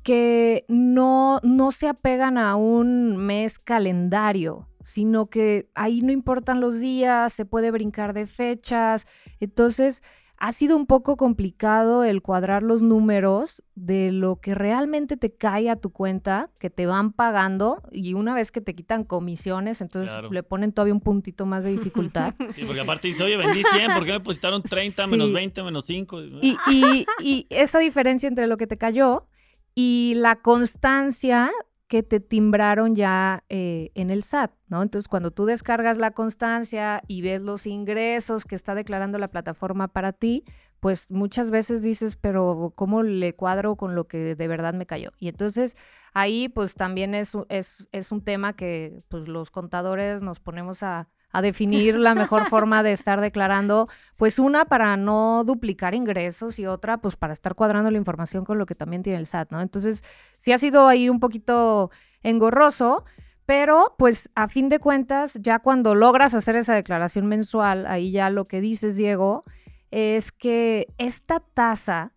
Que 0.02 0.64
no, 0.68 1.40
no 1.42 1.72
se 1.72 1.88
apegan 1.88 2.38
a 2.38 2.54
un 2.56 3.16
mes 3.16 3.58
calendario, 3.58 4.68
sino 4.84 5.26
que 5.26 5.68
ahí 5.74 6.02
no 6.02 6.12
importan 6.12 6.60
los 6.60 6.78
días, 6.80 7.32
se 7.32 7.44
puede 7.44 7.70
brincar 7.70 8.12
de 8.14 8.26
fechas. 8.26 9.06
Entonces, 9.40 10.02
ha 10.42 10.52
sido 10.52 10.74
un 10.76 10.86
poco 10.86 11.16
complicado 11.18 12.02
el 12.02 12.22
cuadrar 12.22 12.62
los 12.62 12.80
números 12.80 13.62
de 13.74 14.10
lo 14.10 14.36
que 14.36 14.54
realmente 14.54 15.16
te 15.18 15.34
cae 15.34 15.68
a 15.68 15.76
tu 15.76 15.90
cuenta, 15.90 16.48
que 16.58 16.70
te 16.70 16.86
van 16.86 17.12
pagando, 17.12 17.82
y 17.92 18.14
una 18.14 18.34
vez 18.34 18.50
que 18.50 18.60
te 18.62 18.74
quitan 18.74 19.04
comisiones, 19.04 19.80
entonces 19.82 20.10
Claro. 20.10 20.30
le 20.30 20.42
ponen 20.42 20.72
todavía 20.72 20.94
un 20.94 21.00
puntito 21.00 21.44
más 21.44 21.62
de 21.62 21.72
dificultad. 21.72 22.34
Sí, 22.54 22.62
porque 22.64 22.80
aparte 22.80 23.08
dice, 23.08 23.22
oye, 23.24 23.36
vendí 23.36 23.62
100, 23.62 23.92
¿por 23.92 24.00
qué 24.04 24.12
me 24.12 24.18
depositaron 24.18 24.62
30, 24.62 25.06
menos 25.06 25.28
Sí. 25.28 25.34
20, 25.34 25.62
menos 25.62 25.84
5? 25.84 26.20
Y, 26.40 26.56
y- 26.70 27.06
y 27.22 27.46
esa 27.50 27.78
diferencia 27.78 28.26
entre 28.26 28.46
lo 28.46 28.56
que 28.56 28.66
te 28.66 28.78
cayó 28.78 29.26
y 29.74 30.14
la 30.16 30.36
constancia 30.40 31.50
que 31.90 32.04
te 32.04 32.20
timbraron 32.20 32.94
ya 32.94 33.42
eh, 33.48 33.90
en 33.96 34.10
el 34.10 34.22
SAT, 34.22 34.52
¿no? 34.68 34.80
Entonces, 34.80 35.08
cuando 35.08 35.32
tú 35.32 35.44
descargas 35.44 35.98
la 35.98 36.12
constancia 36.12 37.02
y 37.08 37.20
ves 37.20 37.42
los 37.42 37.66
ingresos 37.66 38.44
que 38.44 38.54
está 38.54 38.76
declarando 38.76 39.18
la 39.18 39.26
plataforma 39.26 39.88
para 39.88 40.12
ti, 40.12 40.44
pues 40.78 41.10
muchas 41.10 41.50
veces 41.50 41.82
dices, 41.82 42.14
pero 42.14 42.72
¿cómo 42.76 43.02
le 43.02 43.34
cuadro 43.34 43.74
con 43.74 43.96
lo 43.96 44.06
que 44.06 44.36
de 44.36 44.46
verdad 44.46 44.72
me 44.72 44.86
cayó? 44.86 45.10
Y 45.18 45.26
entonces 45.26 45.76
ahí 46.14 46.48
pues 46.48 46.74
también 46.74 47.12
es, 47.12 47.32
es, 47.48 47.88
es 47.90 48.12
un 48.12 48.22
tema 48.22 48.54
que 48.54 49.02
pues 49.08 49.26
los 49.26 49.50
contadores 49.50 50.22
nos 50.22 50.38
ponemos 50.38 50.84
a, 50.84 51.08
a 51.32 51.42
definir 51.42 51.96
la 51.96 52.14
mejor 52.14 52.48
forma 52.48 52.82
de 52.82 52.92
estar 52.92 53.20
declarando, 53.20 53.88
pues 54.16 54.38
una 54.38 54.64
para 54.64 54.96
no 54.96 55.44
duplicar 55.44 55.94
ingresos 55.94 56.58
y 56.58 56.66
otra 56.66 56.98
pues 56.98 57.16
para 57.16 57.32
estar 57.32 57.54
cuadrando 57.54 57.90
la 57.90 57.98
información 57.98 58.44
con 58.44 58.58
lo 58.58 58.66
que 58.66 58.74
también 58.74 59.02
tiene 59.02 59.18
el 59.18 59.26
SAT, 59.26 59.50
¿no? 59.50 59.60
Entonces 59.60 60.02
sí 60.38 60.52
ha 60.52 60.58
sido 60.58 60.88
ahí 60.88 61.08
un 61.08 61.20
poquito 61.20 61.90
engorroso, 62.22 63.04
pero 63.46 63.94
pues 63.98 64.30
a 64.34 64.48
fin 64.48 64.68
de 64.68 64.78
cuentas 64.78 65.38
ya 65.40 65.58
cuando 65.58 65.94
logras 65.94 66.34
hacer 66.34 66.56
esa 66.56 66.74
declaración 66.74 67.26
mensual, 67.26 67.86
ahí 67.86 68.12
ya 68.12 68.30
lo 68.30 68.46
que 68.46 68.60
dices, 68.60 68.96
Diego, 68.96 69.44
es 69.90 70.30
que 70.32 70.86
esta 70.98 71.40
tasa 71.40 72.12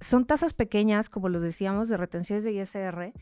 son 0.00 0.26
tasas 0.26 0.52
pequeñas, 0.54 1.08
como 1.08 1.28
los 1.28 1.42
decíamos, 1.42 1.88
de 1.88 1.96
retenciones 1.96 2.44
de 2.44 2.52
ISR, 2.52 3.12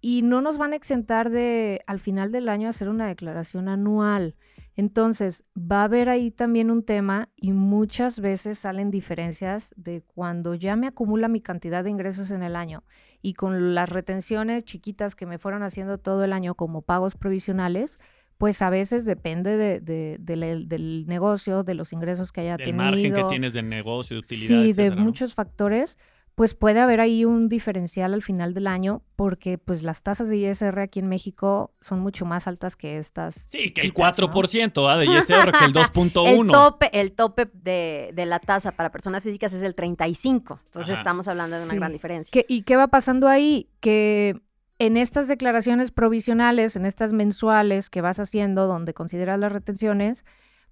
y 0.00 0.22
no 0.22 0.40
nos 0.40 0.58
van 0.58 0.72
a 0.72 0.76
exentar 0.76 1.30
de 1.30 1.82
al 1.86 2.00
final 2.00 2.30
del 2.30 2.48
año 2.48 2.68
hacer 2.68 2.88
una 2.88 3.06
declaración 3.06 3.68
anual. 3.68 4.34
Entonces, 4.76 5.42
va 5.56 5.80
a 5.80 5.84
haber 5.84 6.08
ahí 6.10 6.30
también 6.30 6.70
un 6.70 6.82
tema 6.82 7.30
y 7.34 7.52
muchas 7.52 8.20
veces 8.20 8.58
salen 8.58 8.90
diferencias 8.90 9.72
de 9.76 10.02
cuando 10.02 10.54
ya 10.54 10.76
me 10.76 10.86
acumula 10.86 11.28
mi 11.28 11.40
cantidad 11.40 11.82
de 11.82 11.90
ingresos 11.90 12.30
en 12.30 12.42
el 12.42 12.54
año 12.56 12.84
y 13.22 13.34
con 13.34 13.74
las 13.74 13.88
retenciones 13.88 14.64
chiquitas 14.64 15.14
que 15.14 15.24
me 15.24 15.38
fueron 15.38 15.62
haciendo 15.62 15.96
todo 15.98 16.24
el 16.24 16.32
año 16.34 16.54
como 16.54 16.82
pagos 16.82 17.16
provisionales, 17.16 17.98
pues 18.36 18.60
a 18.60 18.68
veces 18.68 19.06
depende 19.06 19.56
de- 19.56 19.80
de- 19.80 20.18
del- 20.20 20.68
del 20.68 21.06
negocio, 21.06 21.62
de 21.62 21.72
los 21.74 21.94
ingresos 21.94 22.30
que 22.32 22.42
haya 22.42 22.58
Del 22.58 22.66
tenido. 22.66 22.84
margen 22.84 23.14
que 23.14 23.24
tienes 23.24 23.54
del 23.54 23.70
negocio, 23.70 24.14
de 24.16 24.20
utilidad, 24.20 24.48
Sí, 24.62 24.72
de 24.74 24.90
muchos 24.90 25.32
factores, 25.34 25.96
pues 26.36 26.52
puede 26.54 26.80
haber 26.80 27.00
ahí 27.00 27.24
un 27.24 27.48
diferencial 27.48 28.12
al 28.14 28.22
final 28.22 28.52
del 28.54 28.66
año 28.66 29.02
porque 29.16 29.56
pues 29.56 29.82
las 29.82 30.02
tasas 30.02 30.28
de 30.28 30.36
ISR 30.36 30.78
aquí 30.80 31.00
en 31.00 31.08
México 31.08 31.72
son 31.80 32.00
mucho 32.00 32.26
más 32.26 32.46
altas 32.46 32.76
que 32.76 32.98
estas. 32.98 33.34
Sí, 33.48 33.70
que 33.72 33.80
el 33.80 33.86
chiquitas, 33.88 34.18
¿no? 34.20 34.28
4% 34.30 34.88
¿ah? 34.90 34.96
de 34.98 35.06
ISR, 35.06 35.50
que 35.52 35.64
el 35.64 35.72
2.1. 35.74 36.40
El 36.42 36.46
tope, 36.52 37.00
el 37.00 37.12
tope 37.12 37.48
de, 37.54 38.10
de 38.14 38.26
la 38.26 38.38
tasa 38.38 38.72
para 38.72 38.92
personas 38.92 39.22
físicas 39.22 39.54
es 39.54 39.62
el 39.62 39.74
35. 39.74 40.60
Entonces 40.66 40.92
Ajá. 40.92 41.00
estamos 41.00 41.26
hablando 41.26 41.56
de 41.56 41.62
una 41.62 41.72
Sí. 41.72 41.76
gran 41.78 41.92
diferencia. 41.92 42.30
¿Qué- 42.30 42.44
¿Y 42.46 42.62
qué 42.64 42.76
va 42.76 42.88
pasando 42.88 43.28
ahí? 43.28 43.70
Que 43.80 44.38
en 44.78 44.98
estas 44.98 45.28
declaraciones 45.28 45.90
provisionales, 45.90 46.76
en 46.76 46.84
estas 46.84 47.14
mensuales 47.14 47.88
que 47.88 48.02
vas 48.02 48.18
haciendo 48.20 48.66
donde 48.66 48.92
consideras 48.92 49.38
las 49.38 49.52
retenciones, 49.52 50.22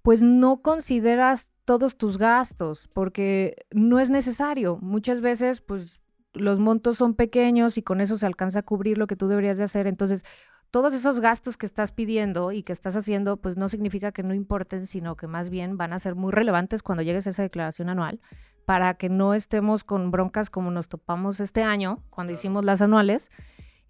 pues 0.03 0.21
no 0.21 0.61
consideras 0.61 1.49
todos 1.65 1.97
tus 1.97 2.19
gastos 2.19 2.89
porque 2.93 3.67
no 3.71 4.01
es 4.01 4.11
necesario. 4.11 4.79
Muchas 4.81 5.21
veces, 5.21 5.61
pues 5.61 6.01
los 6.33 6.59
montos 6.61 6.99
son 6.99 7.15
pequeños 7.15 7.79
y 7.79 7.83
con 7.83 8.01
eso 8.01 8.17
se 8.17 8.27
alcanza 8.27 8.61
a 8.61 8.63
cubrir 8.63 8.99
lo 8.99 9.07
que 9.07 9.17
tú 9.17 9.29
deberías 9.29 9.59
de 9.59 9.65
hacer. 9.65 9.87
Entonces, 9.87 10.25
todos 10.71 10.93
esos 10.95 11.21
gastos 11.21 11.57
que 11.57 11.67
estás 11.67 11.93
pidiendo 11.93 12.51
y 12.51 12.65
que 12.65 12.73
estás 12.73 12.97
haciendo, 12.97 13.37
pues 13.37 13.57
no 13.57 13.69
significa 13.69 14.11
que 14.11 14.25
no 14.25 14.35
importen, 14.35 14.87
sino 14.87 15.17
que 15.17 15.27
más 15.27 15.49
bien 15.49 15.77
van 15.77 15.93
a 15.93 16.01
ser 16.01 16.17
muy 16.17 16.33
relevantes 16.33 16.83
cuando 16.83 17.03
llegues 17.03 17.27
a 17.27 17.31
esa 17.31 17.43
declaración 17.43 17.89
anual 17.89 18.21
para 18.65 18.95
que 18.95 19.09
no 19.09 19.35
estemos 19.35 19.85
con 19.85 20.11
broncas 20.11 20.51
como 20.51 20.71
nos 20.71 20.89
topamos 20.89 21.41
este 21.41 21.63
año 21.63 22.03
cuando 22.11 22.33
hicimos 22.33 22.65
las 22.65 22.83
anuales, 22.83 23.31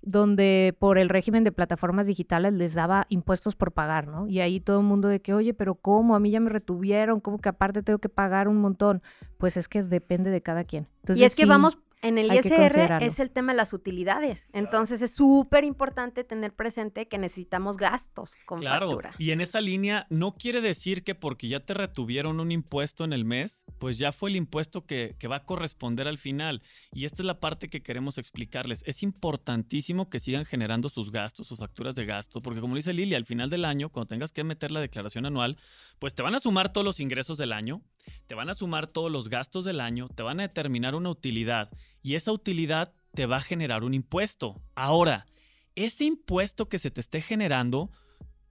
donde 0.06 0.74
por 0.78 0.98
el 0.98 1.08
régimen 1.08 1.44
de 1.44 1.52
plataformas 1.52 2.06
digitales 2.06 2.52
les 2.52 2.74
daba 2.74 3.06
impuestos 3.08 3.56
por 3.56 3.72
pagar, 3.72 4.06
¿no? 4.06 4.26
Y 4.28 4.40
ahí 4.40 4.60
todo 4.60 4.80
el 4.80 4.86
mundo 4.86 5.08
de 5.08 5.20
que, 5.20 5.34
oye, 5.34 5.54
pero 5.54 5.74
¿cómo? 5.74 6.14
A 6.14 6.20
mí 6.20 6.30
ya 6.30 6.40
me 6.40 6.50
retuvieron, 6.50 7.20
¿cómo 7.20 7.38
que 7.38 7.48
aparte 7.48 7.82
tengo 7.82 7.98
que 7.98 8.08
pagar 8.08 8.48
un 8.48 8.56
montón? 8.60 9.02
Pues 9.38 9.56
es 9.56 9.68
que 9.68 9.82
depende 9.82 10.30
de 10.30 10.42
cada 10.42 10.64
quien. 10.64 10.88
Entonces, 11.00 11.22
y 11.22 11.24
es 11.24 11.34
que 11.34 11.42
sí, 11.42 11.48
vamos, 11.48 11.78
en 12.02 12.18
el 12.18 12.30
ISR 12.32 13.02
es 13.02 13.18
el 13.18 13.30
tema 13.30 13.52
de 13.52 13.56
las 13.56 13.72
utilidades. 13.72 14.46
Entonces 14.52 15.00
es 15.00 15.12
súper 15.12 15.64
importante 15.64 16.22
tener 16.22 16.52
presente 16.52 17.08
que 17.08 17.16
necesitamos 17.16 17.78
gastos 17.78 18.32
con 18.44 18.58
Claro, 18.58 18.88
factura. 18.88 19.12
y 19.18 19.30
en 19.30 19.40
esa 19.40 19.62
línea 19.62 20.06
no 20.10 20.32
quiere 20.32 20.60
decir 20.60 21.02
que 21.02 21.14
porque 21.14 21.48
ya 21.48 21.60
te 21.60 21.72
retuvieron 21.72 22.40
un 22.40 22.52
impuesto 22.52 23.04
en 23.04 23.14
el 23.14 23.24
mes, 23.24 23.63
pues 23.78 23.98
ya 23.98 24.12
fue 24.12 24.30
el 24.30 24.36
impuesto 24.36 24.86
que, 24.86 25.16
va 25.30 25.36
a 25.36 25.44
corresponder 25.44 26.06
al 26.06 26.18
final. 26.18 26.62
Y 26.92 27.04
esta 27.04 27.22
es 27.22 27.26
la 27.26 27.40
parte 27.40 27.68
que 27.68 27.82
queremos 27.82 28.18
explicarles. 28.18 28.82
Es 28.86 29.02
importantísimo 29.02 30.10
que 30.10 30.20
sigan 30.20 30.44
generando 30.44 30.88
sus 30.88 31.10
gastos, 31.10 31.46
sus 31.46 31.58
facturas 31.58 31.94
de 31.94 32.04
gasto, 32.04 32.42
porque 32.42 32.60
como 32.60 32.76
dice 32.76 32.92
Lili, 32.92 33.14
al 33.14 33.24
final 33.24 33.50
del 33.50 33.64
año, 33.64 33.90
cuando 33.90 34.08
tengas 34.08 34.32
que 34.32 34.44
meter 34.44 34.70
la 34.70 34.80
declaración 34.80 35.26
anual, 35.26 35.56
pues 35.98 36.14
te 36.14 36.22
van 36.22 36.34
a 36.34 36.40
sumar 36.40 36.72
todos 36.72 36.84
los 36.84 37.00
ingresos 37.00 37.38
del 37.38 37.52
año, 37.52 37.82
te 38.26 38.34
van 38.34 38.50
a 38.50 38.54
sumar 38.54 38.86
todos 38.86 39.10
los 39.10 39.28
gastos 39.28 39.64
del 39.64 39.80
año, 39.80 40.08
te 40.08 40.22
van 40.22 40.40
a 40.40 40.44
determinar 40.44 40.94
una 40.94 41.10
utilidad 41.10 41.70
y 42.02 42.14
esa 42.14 42.32
utilidad 42.32 42.92
te 43.14 43.26
va 43.26 43.36
a 43.36 43.40
generar 43.40 43.84
un 43.84 43.94
impuesto. 43.94 44.60
Ahora, 44.74 45.26
ese 45.74 46.04
impuesto 46.04 46.68
que 46.68 46.78
se 46.78 46.90
te 46.90 47.00
esté 47.00 47.20
generando, 47.20 47.90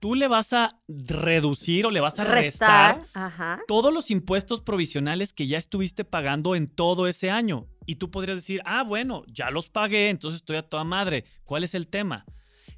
tú 0.04 0.14
le 0.14 0.28
vas 0.28 0.52
a 0.52 0.78
reducir 0.86 1.86
o 1.86 1.90
le 1.90 1.98
vas 1.98 2.18
a 2.18 2.24
restar, 2.24 2.98
Restar, 2.98 3.08
ajá. 3.14 3.60
todos 3.66 3.90
los 3.90 4.10
impuestos 4.10 4.60
provisionales 4.60 5.32
que 5.32 5.46
ya 5.46 5.56
estuviste 5.56 6.04
pagando 6.04 6.54
en 6.54 6.68
todo 6.68 7.08
ese 7.08 7.30
año. 7.30 7.68
Y 7.86 7.94
tú 7.94 8.10
podrías 8.10 8.36
decir, 8.36 8.60
ah, 8.66 8.82
bueno, 8.82 9.22
ya 9.28 9.50
los 9.50 9.70
pagué, 9.70 10.10
entonces 10.10 10.42
estoy 10.42 10.58
a 10.58 10.62
toda 10.68 10.84
madre. 10.84 11.24
¿Cuál 11.44 11.64
es 11.64 11.74
el 11.74 11.88
tema? 11.88 12.26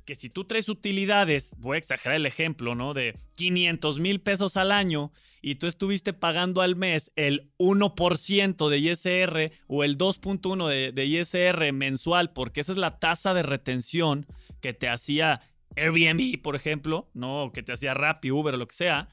Que 0.05 0.15
si 0.15 0.31
tú 0.31 0.45
traes 0.45 0.69
utilidades, 0.69 1.57
voy 1.59 1.75
a 1.75 1.79
exagerar 1.79 2.15
el 2.15 2.27
ejemplo, 2.27 2.77
¿no? 2.77 2.95
De 2.95 3.19
500 3.35 3.99
mil 3.99 4.21
pesos 4.21 4.57
al 4.57 4.71
año 4.71 5.11
y 5.43 5.57
tú 5.57 5.67
estuviste 5.67 6.13
pagando 6.13 6.63
al 6.63 6.77
mes 6.77 7.11
el 7.17 7.51
1% 7.59 8.69
de 8.69 8.79
ISR 8.79 9.51
o 9.67 9.83
el 9.83 9.99
2.1% 9.99 10.69
de, 10.69 10.93
de 10.93 11.07
ISR 11.07 11.73
mensual, 11.73 12.33
porque 12.33 12.61
esa 12.61 12.71
es 12.71 12.79
la 12.79 13.01
tasa 13.01 13.35
de 13.35 13.43
retención 13.43 14.27
que 14.61 14.75
te 14.75 14.89
hacía 14.89 15.41
Airbnb, 15.77 16.41
por 16.43 16.57
ejemplo, 16.57 17.11
¿no? 17.15 17.51
Que 17.53 17.63
te 17.63 17.73
hacía 17.73 17.95
Rappi, 17.95 18.31
Uber 18.31 18.57
lo 18.57 18.67
que 18.67 18.75
sea, 18.75 19.09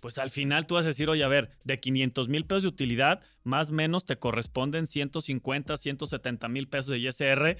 pues 0.00 0.18
al 0.18 0.30
final 0.30 0.66
tú 0.66 0.74
vas 0.74 0.84
a 0.84 0.88
decir, 0.88 1.08
oye, 1.08 1.24
a 1.24 1.28
ver, 1.28 1.50
de 1.64 1.78
500 1.78 2.28
mil 2.28 2.46
pesos 2.46 2.62
de 2.62 2.68
utilidad, 2.68 3.22
más 3.42 3.70
o 3.70 3.72
menos 3.72 4.04
te 4.04 4.18
corresponden 4.18 4.86
150, 4.86 5.76
170 5.76 6.48
mil 6.48 6.68
pesos 6.68 6.90
de 6.90 6.98
ISR 6.98 7.56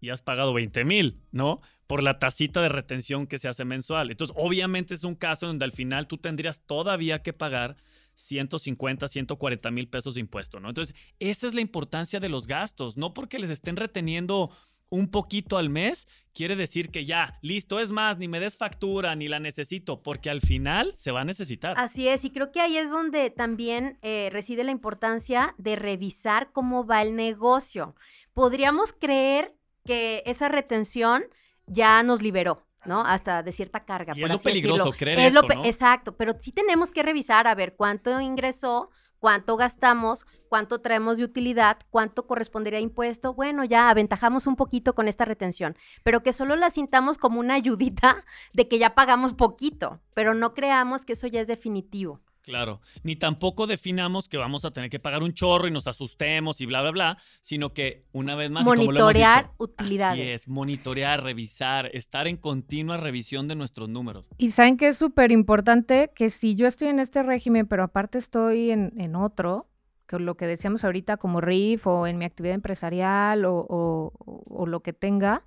y 0.00 0.10
has 0.10 0.22
pagado 0.22 0.52
20 0.52 0.84
mil, 0.84 1.20
¿no? 1.32 1.60
Por 1.86 2.02
la 2.02 2.18
tacita 2.18 2.62
de 2.62 2.68
retención 2.68 3.26
que 3.26 3.38
se 3.38 3.48
hace 3.48 3.64
mensual. 3.64 4.10
Entonces, 4.10 4.36
obviamente 4.38 4.94
es 4.94 5.04
un 5.04 5.14
caso 5.14 5.46
donde 5.46 5.64
al 5.64 5.72
final 5.72 6.06
tú 6.06 6.18
tendrías 6.18 6.62
todavía 6.64 7.22
que 7.22 7.32
pagar 7.32 7.76
150, 8.14 9.08
140 9.08 9.70
mil 9.70 9.88
pesos 9.88 10.14
de 10.14 10.20
impuesto, 10.20 10.60
¿no? 10.60 10.68
Entonces, 10.68 10.94
esa 11.18 11.46
es 11.46 11.54
la 11.54 11.60
importancia 11.60 12.20
de 12.20 12.28
los 12.28 12.46
gastos, 12.46 12.96
no 12.96 13.14
porque 13.14 13.38
les 13.38 13.50
estén 13.50 13.76
reteniendo 13.76 14.50
un 14.94 15.10
poquito 15.10 15.56
al 15.58 15.70
mes, 15.70 16.06
quiere 16.32 16.56
decir 16.56 16.90
que 16.90 17.04
ya, 17.04 17.38
listo, 17.42 17.80
es 17.80 17.90
más, 17.90 18.18
ni 18.18 18.28
me 18.28 18.40
des 18.40 18.56
factura, 18.56 19.14
ni 19.16 19.28
la 19.28 19.40
necesito, 19.40 20.00
porque 20.00 20.30
al 20.30 20.40
final 20.40 20.92
se 20.94 21.10
va 21.10 21.22
a 21.22 21.24
necesitar. 21.24 21.74
Así 21.78 22.08
es, 22.08 22.24
y 22.24 22.30
creo 22.30 22.52
que 22.52 22.60
ahí 22.60 22.76
es 22.76 22.90
donde 22.90 23.30
también 23.30 23.98
eh, 24.02 24.28
reside 24.32 24.62
la 24.64 24.70
importancia 24.70 25.54
de 25.58 25.76
revisar 25.76 26.52
cómo 26.52 26.86
va 26.86 27.02
el 27.02 27.14
negocio. 27.16 27.94
Podríamos 28.34 28.92
creer 28.92 29.54
que 29.84 30.22
esa 30.26 30.48
retención 30.48 31.24
ya 31.66 32.02
nos 32.02 32.22
liberó, 32.22 32.66
¿no? 32.84 33.00
Hasta 33.04 33.42
de 33.42 33.52
cierta 33.52 33.84
carga. 33.84 34.12
Y 34.16 34.20
por 34.20 34.30
es 34.30 34.36
lo 34.36 34.42
peligroso, 34.42 34.84
decirlo. 34.84 34.98
creer 34.98 35.18
Es 35.18 35.34
lo 35.34 35.40
eso, 35.40 35.48
pe- 35.48 35.56
¿no? 35.56 35.64
Exacto, 35.64 36.16
pero 36.16 36.34
sí 36.40 36.52
tenemos 36.52 36.90
que 36.90 37.02
revisar 37.02 37.46
a 37.46 37.54
ver 37.54 37.74
cuánto 37.76 38.20
ingresó, 38.20 38.90
cuánto 39.24 39.56
gastamos, 39.56 40.26
cuánto 40.50 40.82
traemos 40.82 41.16
de 41.16 41.24
utilidad, 41.24 41.78
cuánto 41.88 42.26
correspondería 42.26 42.78
a 42.78 42.82
impuesto. 42.82 43.32
Bueno, 43.32 43.64
ya 43.64 43.88
aventajamos 43.88 44.46
un 44.46 44.54
poquito 44.54 44.94
con 44.94 45.08
esta 45.08 45.24
retención, 45.24 45.78
pero 46.02 46.22
que 46.22 46.34
solo 46.34 46.56
la 46.56 46.68
sintamos 46.68 47.16
como 47.16 47.40
una 47.40 47.54
ayudita 47.54 48.26
de 48.52 48.68
que 48.68 48.78
ya 48.78 48.94
pagamos 48.94 49.32
poquito, 49.32 50.02
pero 50.12 50.34
no 50.34 50.52
creamos 50.52 51.06
que 51.06 51.14
eso 51.14 51.26
ya 51.26 51.40
es 51.40 51.46
definitivo. 51.46 52.20
Claro, 52.44 52.82
ni 53.02 53.16
tampoco 53.16 53.66
definamos 53.66 54.28
que 54.28 54.36
vamos 54.36 54.66
a 54.66 54.70
tener 54.70 54.90
que 54.90 54.98
pagar 54.98 55.22
un 55.22 55.32
chorro 55.32 55.66
y 55.66 55.70
nos 55.70 55.86
asustemos 55.86 56.60
y 56.60 56.66
bla, 56.66 56.82
bla, 56.82 56.90
bla, 56.90 57.18
sino 57.40 57.72
que 57.72 58.04
una 58.12 58.34
vez 58.34 58.50
más, 58.50 58.66
y 58.66 58.70
como 58.70 58.92
lo 58.92 59.00
hemos 59.00 59.14
Monitorear 59.14 59.44
dicho, 59.44 59.54
utilidades. 59.58 60.20
Así 60.20 60.28
es, 60.28 60.48
monitorear, 60.48 61.22
revisar, 61.22 61.86
estar 61.94 62.28
en 62.28 62.36
continua 62.36 62.98
revisión 62.98 63.48
de 63.48 63.54
nuestros 63.56 63.88
números. 63.88 64.28
Y 64.36 64.50
saben 64.50 64.76
que 64.76 64.88
es 64.88 64.98
súper 64.98 65.32
importante 65.32 66.10
que 66.14 66.28
si 66.28 66.54
yo 66.54 66.66
estoy 66.66 66.88
en 66.88 67.00
este 67.00 67.22
régimen, 67.22 67.66
pero 67.66 67.82
aparte 67.82 68.18
estoy 68.18 68.70
en, 68.70 68.92
en 68.98 69.16
otro, 69.16 69.66
que 70.06 70.18
lo 70.18 70.36
que 70.36 70.46
decíamos 70.46 70.84
ahorita 70.84 71.16
como 71.16 71.40
RIF 71.40 71.86
o 71.86 72.06
en 72.06 72.18
mi 72.18 72.26
actividad 72.26 72.54
empresarial 72.54 73.46
o, 73.46 73.54
o- 73.66 74.12
o 74.50 74.66
lo 74.66 74.80
que 74.80 74.92
tenga, 74.92 75.44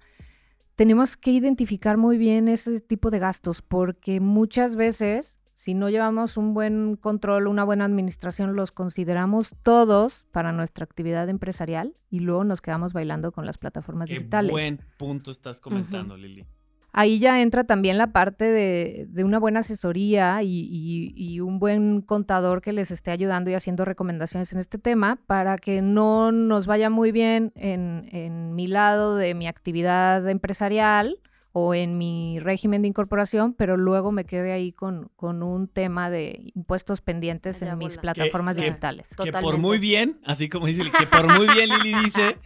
tenemos 0.76 1.16
que 1.16 1.30
identificar 1.32 1.98
muy 1.98 2.18
bien 2.18 2.48
ese 2.48 2.80
tipo 2.80 3.12
de 3.12 3.20
gastos, 3.20 3.62
porque 3.62 4.20
muchas 4.20 4.76
veces, 4.76 5.37
si 5.68 5.74
no 5.74 5.90
llevamos 5.90 6.38
un 6.38 6.54
buen 6.54 6.96
control, 6.96 7.46
una 7.48 7.66
buena 7.66 7.84
administración, 7.84 8.56
los 8.56 8.72
consideramos 8.72 9.54
todos 9.64 10.26
para 10.32 10.54
nuestra 10.54 10.86
actividad 10.86 11.28
empresarial 11.28 11.94
y 12.10 12.22
luego 12.22 12.46
nos 12.46 12.62
quedamos 12.62 12.94
bailando 12.94 13.34
con 13.34 13.46
las 13.46 13.58
plataformas 13.58 14.08
Qué 14.08 14.16
digitales. 14.20 14.50
buen 14.50 14.80
punto 14.96 15.30
estás 15.30 15.60
comentando, 15.60 16.16
Lili. 16.16 16.46
Ahí 16.94 17.20
ya 17.20 17.42
entra 17.42 17.66
también 17.66 17.98
la 17.98 18.14
parte 18.14 18.46
de, 18.46 19.08
de 19.10 19.26
una 19.26 19.40
buena 19.40 19.60
asesoría 19.60 20.42
y, 20.42 20.48
y- 20.72 21.14
y 21.18 21.42
un 21.42 21.60
buen 21.60 22.00
contador 22.02 22.62
que 22.62 22.72
les 22.72 22.90
esté 22.90 23.12
ayudando 23.12 23.50
y 23.52 23.54
haciendo 23.54 23.84
recomendaciones 23.84 24.54
en 24.54 24.60
este 24.60 24.78
tema 24.78 25.20
para 25.28 25.58
que 25.58 25.82
no 25.82 26.32
nos 26.32 26.66
vaya 26.66 26.90
muy 26.90 27.12
bien 27.12 27.52
en, 27.56 28.08
en 28.14 28.56
mi 28.56 28.68
lado 28.68 29.18
de 29.18 29.34
mi 29.36 29.48
actividad 29.48 30.28
empresarial 30.30 31.18
o 31.52 31.74
en 31.74 31.98
mi 31.98 32.40
régimen 32.40 32.82
de 32.84 32.90
incorporación, 32.90 33.54
pero 33.54 33.78
luego 33.78 34.12
me 34.12 34.26
quede 34.26 34.52
ahí 34.52 34.72
con, 34.72 35.10
con 35.16 35.42
un 35.42 35.68
tema 35.68 36.10
de 36.10 36.52
impuestos 36.56 37.02
pendientes 37.02 37.62
Allá 37.62 37.72
en 37.74 37.78
mis 37.80 37.98
plataformas 37.98 38.56
Que- 38.56 38.62
que- 38.62 38.68
digitales. 38.68 39.08
Que 39.24 39.32
por 39.32 39.58
muy 39.58 39.80
bien, 39.80 40.20
así 40.24 40.50
como 40.50 40.68
dice, 40.68 40.84
Lili, 40.84 40.96
que 40.98 41.08
por 41.08 41.28
muy 41.34 41.48
bien 41.54 41.70
Lili 41.70 41.94
dice, 42.04 42.38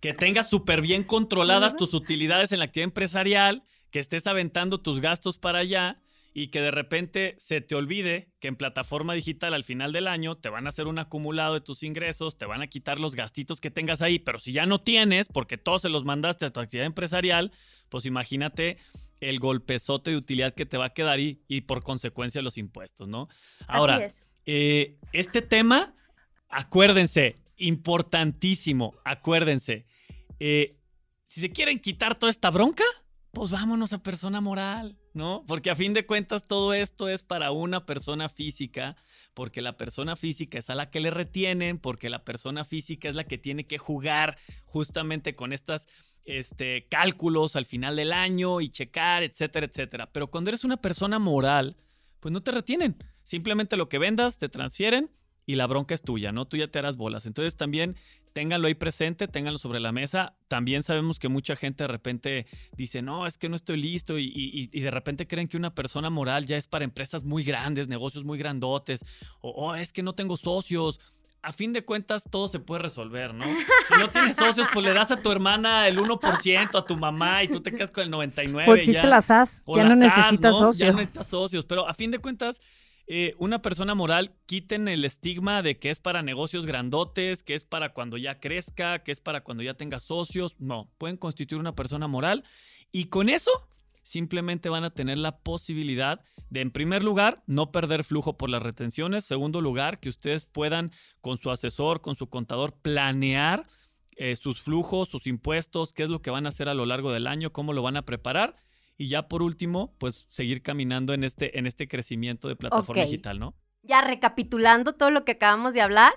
que 0.00 0.14
tengas 0.14 0.48
súper 0.48 0.80
bien 0.82 1.02
controladas 1.04 1.76
tus 1.76 1.94
utilidades 1.94 2.52
en 2.52 2.60
la 2.60 2.66
actividad 2.66 2.84
empresarial, 2.84 3.64
que 3.90 3.98
estés 3.98 4.26
aventando 4.26 4.78
tus 4.80 5.00
gastos 5.00 5.36
para 5.36 5.58
allá 5.58 6.00
y 6.32 6.48
que 6.48 6.60
de 6.62 6.70
repente 6.70 7.34
se 7.38 7.60
te 7.60 7.74
olvide 7.74 8.28
que 8.38 8.46
en 8.46 8.54
plataforma 8.54 9.14
digital 9.14 9.52
al 9.52 9.64
final 9.64 9.90
del 9.92 10.06
año 10.06 10.36
te 10.36 10.48
van 10.48 10.66
a 10.66 10.68
hacer 10.68 10.86
un 10.86 11.00
acumulado 11.00 11.54
de 11.54 11.60
tus 11.60 11.82
ingresos, 11.82 12.38
te 12.38 12.46
van 12.46 12.62
a 12.62 12.68
quitar 12.68 13.00
los 13.00 13.16
gastitos 13.16 13.60
que 13.60 13.72
tengas 13.72 14.00
ahí, 14.00 14.20
pero 14.20 14.38
si 14.38 14.52
ya 14.52 14.64
no 14.64 14.80
tienes, 14.80 15.26
porque 15.26 15.58
todos 15.58 15.82
se 15.82 15.88
los 15.88 16.04
mandaste 16.04 16.46
a 16.46 16.50
tu 16.52 16.60
actividad 16.60 16.86
empresarial, 16.86 17.50
pues 17.90 18.06
imagínate 18.06 18.78
el 19.20 19.38
golpezote 19.38 20.12
de 20.12 20.16
utilidad 20.16 20.54
que 20.54 20.64
te 20.64 20.78
va 20.78 20.86
a 20.86 20.94
quedar 20.94 21.20
y, 21.20 21.42
y 21.46 21.60
por 21.62 21.82
consecuencia 21.82 22.40
los 22.40 22.56
impuestos, 22.56 23.06
¿no? 23.08 23.28
Ahora, 23.66 23.96
Así 23.96 24.04
es. 24.04 24.24
eh, 24.46 24.96
este 25.12 25.42
tema, 25.42 25.94
acuérdense, 26.48 27.36
importantísimo, 27.58 28.94
acuérdense. 29.04 29.84
eh, 30.38 30.76
si 31.24 31.40
se 31.40 31.50
quieren 31.52 31.78
quitar 31.78 32.18
toda 32.18 32.30
esta 32.30 32.50
bronca, 32.50 32.82
pues 33.32 33.50
vámonos 33.52 33.92
a 33.92 34.02
persona 34.02 34.40
moral, 34.40 34.98
¿no? 35.14 35.44
Porque 35.46 35.70
a 35.70 35.76
fin 35.76 35.94
de 35.94 36.04
cuentas 36.04 36.48
todo 36.48 36.74
esto 36.74 37.08
es 37.08 37.22
para 37.22 37.52
una 37.52 37.86
persona 37.86 38.28
física, 38.28 38.96
porque 39.34 39.62
la 39.62 39.76
persona 39.76 40.16
física 40.16 40.58
es 40.58 40.70
a 40.70 40.74
la 40.74 40.90
que 40.90 40.98
le 40.98 41.10
retienen, 41.10 41.78
porque 41.78 42.10
la 42.10 42.24
persona 42.24 42.64
física 42.64 43.08
es 43.08 43.14
la 43.14 43.22
que 43.24 43.38
tiene 43.38 43.68
que 43.68 43.78
jugar 43.78 44.38
justamente 44.64 45.36
con 45.36 45.52
estas 45.52 45.86
este, 46.24 46.86
cálculos 46.88 47.56
al 47.56 47.64
final 47.64 47.96
del 47.96 48.12
año 48.12 48.60
y 48.60 48.68
checar, 48.68 49.22
etcétera, 49.22 49.66
etcétera. 49.66 50.10
Pero 50.12 50.28
cuando 50.28 50.50
eres 50.50 50.64
una 50.64 50.76
persona 50.76 51.18
moral, 51.18 51.76
pues 52.20 52.32
no 52.32 52.42
te 52.42 52.50
retienen. 52.50 52.96
Simplemente 53.22 53.76
lo 53.76 53.88
que 53.88 53.98
vendas 53.98 54.38
te 54.38 54.48
transfieren 54.48 55.10
y 55.46 55.56
la 55.56 55.66
bronca 55.66 55.94
es 55.94 56.02
tuya, 56.02 56.32
¿no? 56.32 56.46
Tú 56.46 56.56
ya 56.56 56.68
te 56.68 56.78
harás 56.78 56.96
bolas. 56.96 57.26
Entonces 57.26 57.56
también 57.56 57.96
ténganlo 58.32 58.68
ahí 58.68 58.74
presente, 58.74 59.28
ténganlo 59.28 59.58
sobre 59.58 59.80
la 59.80 59.92
mesa. 59.92 60.36
También 60.48 60.82
sabemos 60.82 61.18
que 61.18 61.28
mucha 61.28 61.56
gente 61.56 61.84
de 61.84 61.88
repente 61.88 62.46
dice, 62.76 63.02
no, 63.02 63.26
es 63.26 63.38
que 63.38 63.48
no 63.48 63.56
estoy 63.56 63.80
listo 63.80 64.18
y, 64.18 64.68
de 64.68 64.90
repente 64.90 65.26
creen 65.26 65.48
que 65.48 65.56
una 65.56 65.74
persona 65.74 66.10
moral 66.10 66.46
ya 66.46 66.56
es 66.56 66.66
para 66.66 66.84
empresas 66.84 67.24
muy 67.24 67.42
grandes, 67.42 67.88
negocios 67.88 68.24
muy 68.24 68.38
grandotes, 68.38 69.04
o 69.40 69.50
oh, 69.50 69.74
es 69.74 69.92
que 69.92 70.02
no 70.02 70.14
tengo 70.14 70.36
socios. 70.36 71.00
A 71.42 71.52
fin 71.52 71.72
de 71.72 71.84
cuentas, 71.84 72.24
todo 72.30 72.48
se 72.48 72.60
puede 72.60 72.82
resolver, 72.82 73.32
¿no? 73.32 73.46
Si 73.88 73.94
no 73.98 74.10
tienes 74.10 74.36
socios, 74.36 74.68
pues 74.72 74.84
le 74.84 74.92
das 74.92 75.10
a 75.10 75.22
tu 75.22 75.32
hermana 75.32 75.88
el 75.88 75.98
1%, 75.98 76.78
a 76.78 76.84
tu 76.84 76.96
mamá 76.96 77.42
y 77.42 77.48
tú 77.48 77.60
te 77.60 77.72
quedas 77.72 77.90
con 77.90 78.04
el 78.04 78.10
99%. 78.10 78.68
O 78.68 78.74
existe 78.74 79.06
la 79.06 79.22
SAS, 79.22 79.62
ya 79.66 79.84
no 79.84 79.96
necesitas 79.96 80.58
socios. 80.58 80.76
Ya 80.78 80.92
no 80.92 80.98
necesitas 80.98 81.26
socios, 81.26 81.64
pero 81.64 81.88
a 81.88 81.94
fin 81.94 82.10
de 82.10 82.18
cuentas, 82.18 82.60
eh, 83.06 83.34
una 83.38 83.60
persona 83.60 83.94
moral, 83.94 84.36
quiten 84.46 84.86
el 84.86 85.04
estigma 85.04 85.62
de 85.62 85.78
que 85.78 85.90
es 85.90 85.98
para 85.98 86.22
negocios 86.22 86.66
grandotes, 86.66 87.42
que 87.42 87.54
es 87.54 87.64
para 87.64 87.92
cuando 87.92 88.16
ya 88.16 88.38
crezca, 88.38 89.00
que 89.00 89.10
es 89.10 89.20
para 89.20 89.42
cuando 89.42 89.62
ya 89.62 89.74
tenga 89.74 89.98
socios. 89.98 90.60
No, 90.60 90.92
pueden 90.98 91.16
constituir 91.16 91.60
una 91.60 91.74
persona 91.74 92.06
moral 92.06 92.44
y 92.92 93.06
con 93.06 93.28
eso 93.28 93.50
simplemente 94.10 94.68
van 94.68 94.84
a 94.84 94.90
tener 94.90 95.18
la 95.18 95.38
posibilidad 95.38 96.20
de, 96.48 96.60
en 96.62 96.70
primer 96.70 97.04
lugar, 97.04 97.42
no 97.46 97.70
perder 97.70 98.02
flujo 98.02 98.36
por 98.36 98.50
las 98.50 98.62
retenciones. 98.62 99.24
Segundo 99.24 99.60
lugar, 99.60 100.00
que 100.00 100.08
ustedes 100.08 100.46
puedan 100.46 100.90
con 101.20 101.38
su 101.38 101.50
asesor, 101.50 102.00
con 102.00 102.16
su 102.16 102.28
contador, 102.28 102.74
planear 102.82 103.66
eh, 104.16 104.34
sus 104.36 104.60
flujos, 104.60 105.08
sus 105.08 105.26
impuestos, 105.26 105.92
qué 105.92 106.02
es 106.02 106.10
lo 106.10 106.22
que 106.22 106.30
van 106.30 106.46
a 106.46 106.48
hacer 106.48 106.68
a 106.68 106.74
lo 106.74 106.86
largo 106.86 107.12
del 107.12 107.26
año, 107.26 107.52
cómo 107.52 107.72
lo 107.72 107.82
van 107.82 107.96
a 107.96 108.02
preparar 108.02 108.56
y 109.00 109.08
ya 109.08 109.28
por 109.28 109.42
último, 109.42 109.94
pues 109.98 110.26
seguir 110.28 110.60
caminando 110.60 111.14
en 111.14 111.24
este, 111.24 111.58
en 111.58 111.66
este 111.66 111.88
crecimiento 111.88 112.48
de 112.48 112.56
plataforma 112.56 113.02
digital, 113.02 113.38
¿no? 113.38 113.54
Ya 113.82 114.02
recapitulando 114.02 114.92
todo 114.92 115.10
lo 115.10 115.24
que 115.24 115.32
acabamos 115.32 115.72
de 115.72 115.80
hablar, 115.80 116.12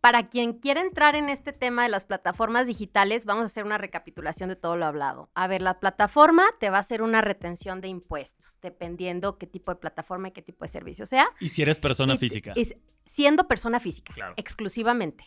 para 0.00 0.28
quien 0.28 0.54
quiera 0.54 0.80
entrar 0.80 1.16
en 1.16 1.28
este 1.28 1.52
tema 1.52 1.82
de 1.82 1.88
las 1.88 2.04
plataformas 2.04 2.66
digitales, 2.66 3.24
vamos 3.24 3.42
a 3.42 3.46
hacer 3.46 3.64
una 3.64 3.78
recapitulación 3.78 4.48
de 4.48 4.56
todo 4.56 4.76
lo 4.76 4.86
hablado. 4.86 5.30
A 5.34 5.46
ver, 5.46 5.62
la 5.62 5.80
plataforma 5.80 6.44
te 6.60 6.70
va 6.70 6.78
a 6.78 6.80
hacer 6.80 7.02
una 7.02 7.20
retención 7.20 7.80
de 7.80 7.88
impuestos, 7.88 8.54
dependiendo 8.62 9.38
qué 9.38 9.46
tipo 9.46 9.72
de 9.72 9.76
plataforma 9.76 10.28
y 10.28 10.32
qué 10.32 10.42
tipo 10.42 10.64
de 10.64 10.68
servicio 10.68 11.06
sea. 11.06 11.26
Y 11.40 11.48
si 11.48 11.62
eres 11.62 11.78
persona 11.78 12.16
física. 12.16 12.54
siendo 13.06 13.48
persona 13.48 13.80
física, 13.80 14.14
exclusivamente. 14.36 15.24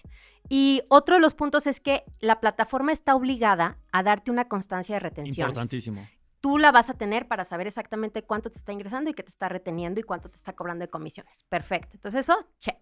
Y 0.48 0.82
otro 0.90 1.16
de 1.16 1.22
los 1.22 1.34
puntos 1.34 1.68
es 1.68 1.80
que 1.80 2.04
la 2.20 2.40
plataforma 2.40 2.92
está 2.92 3.16
obligada 3.16 3.78
a 3.92 4.04
darte 4.04 4.32
una 4.32 4.48
constancia 4.48 4.96
de 4.96 5.00
retención. 5.00 5.50
Importantísimo 5.50 6.08
tú 6.42 6.58
la 6.58 6.72
vas 6.72 6.90
a 6.90 6.94
tener 6.94 7.28
para 7.28 7.44
saber 7.44 7.68
exactamente 7.68 8.24
cuánto 8.24 8.50
te 8.50 8.60
está 8.60 8.72
ingresando 8.72 9.10
y 9.10 9.14
qué 9.14 9.24
te 9.24 9.30
está 9.30 9.50
reteniendo 9.50 10.00
y 10.00 10.04
cuánto 10.04 10.30
te 10.30 10.38
está 10.38 10.54
cobrando 10.54 10.84
de 10.84 10.90
comisiones. 10.90 11.34
Perfecto. 11.50 11.90
Entonces 11.96 12.22
eso, 12.22 12.48
check 12.60 12.78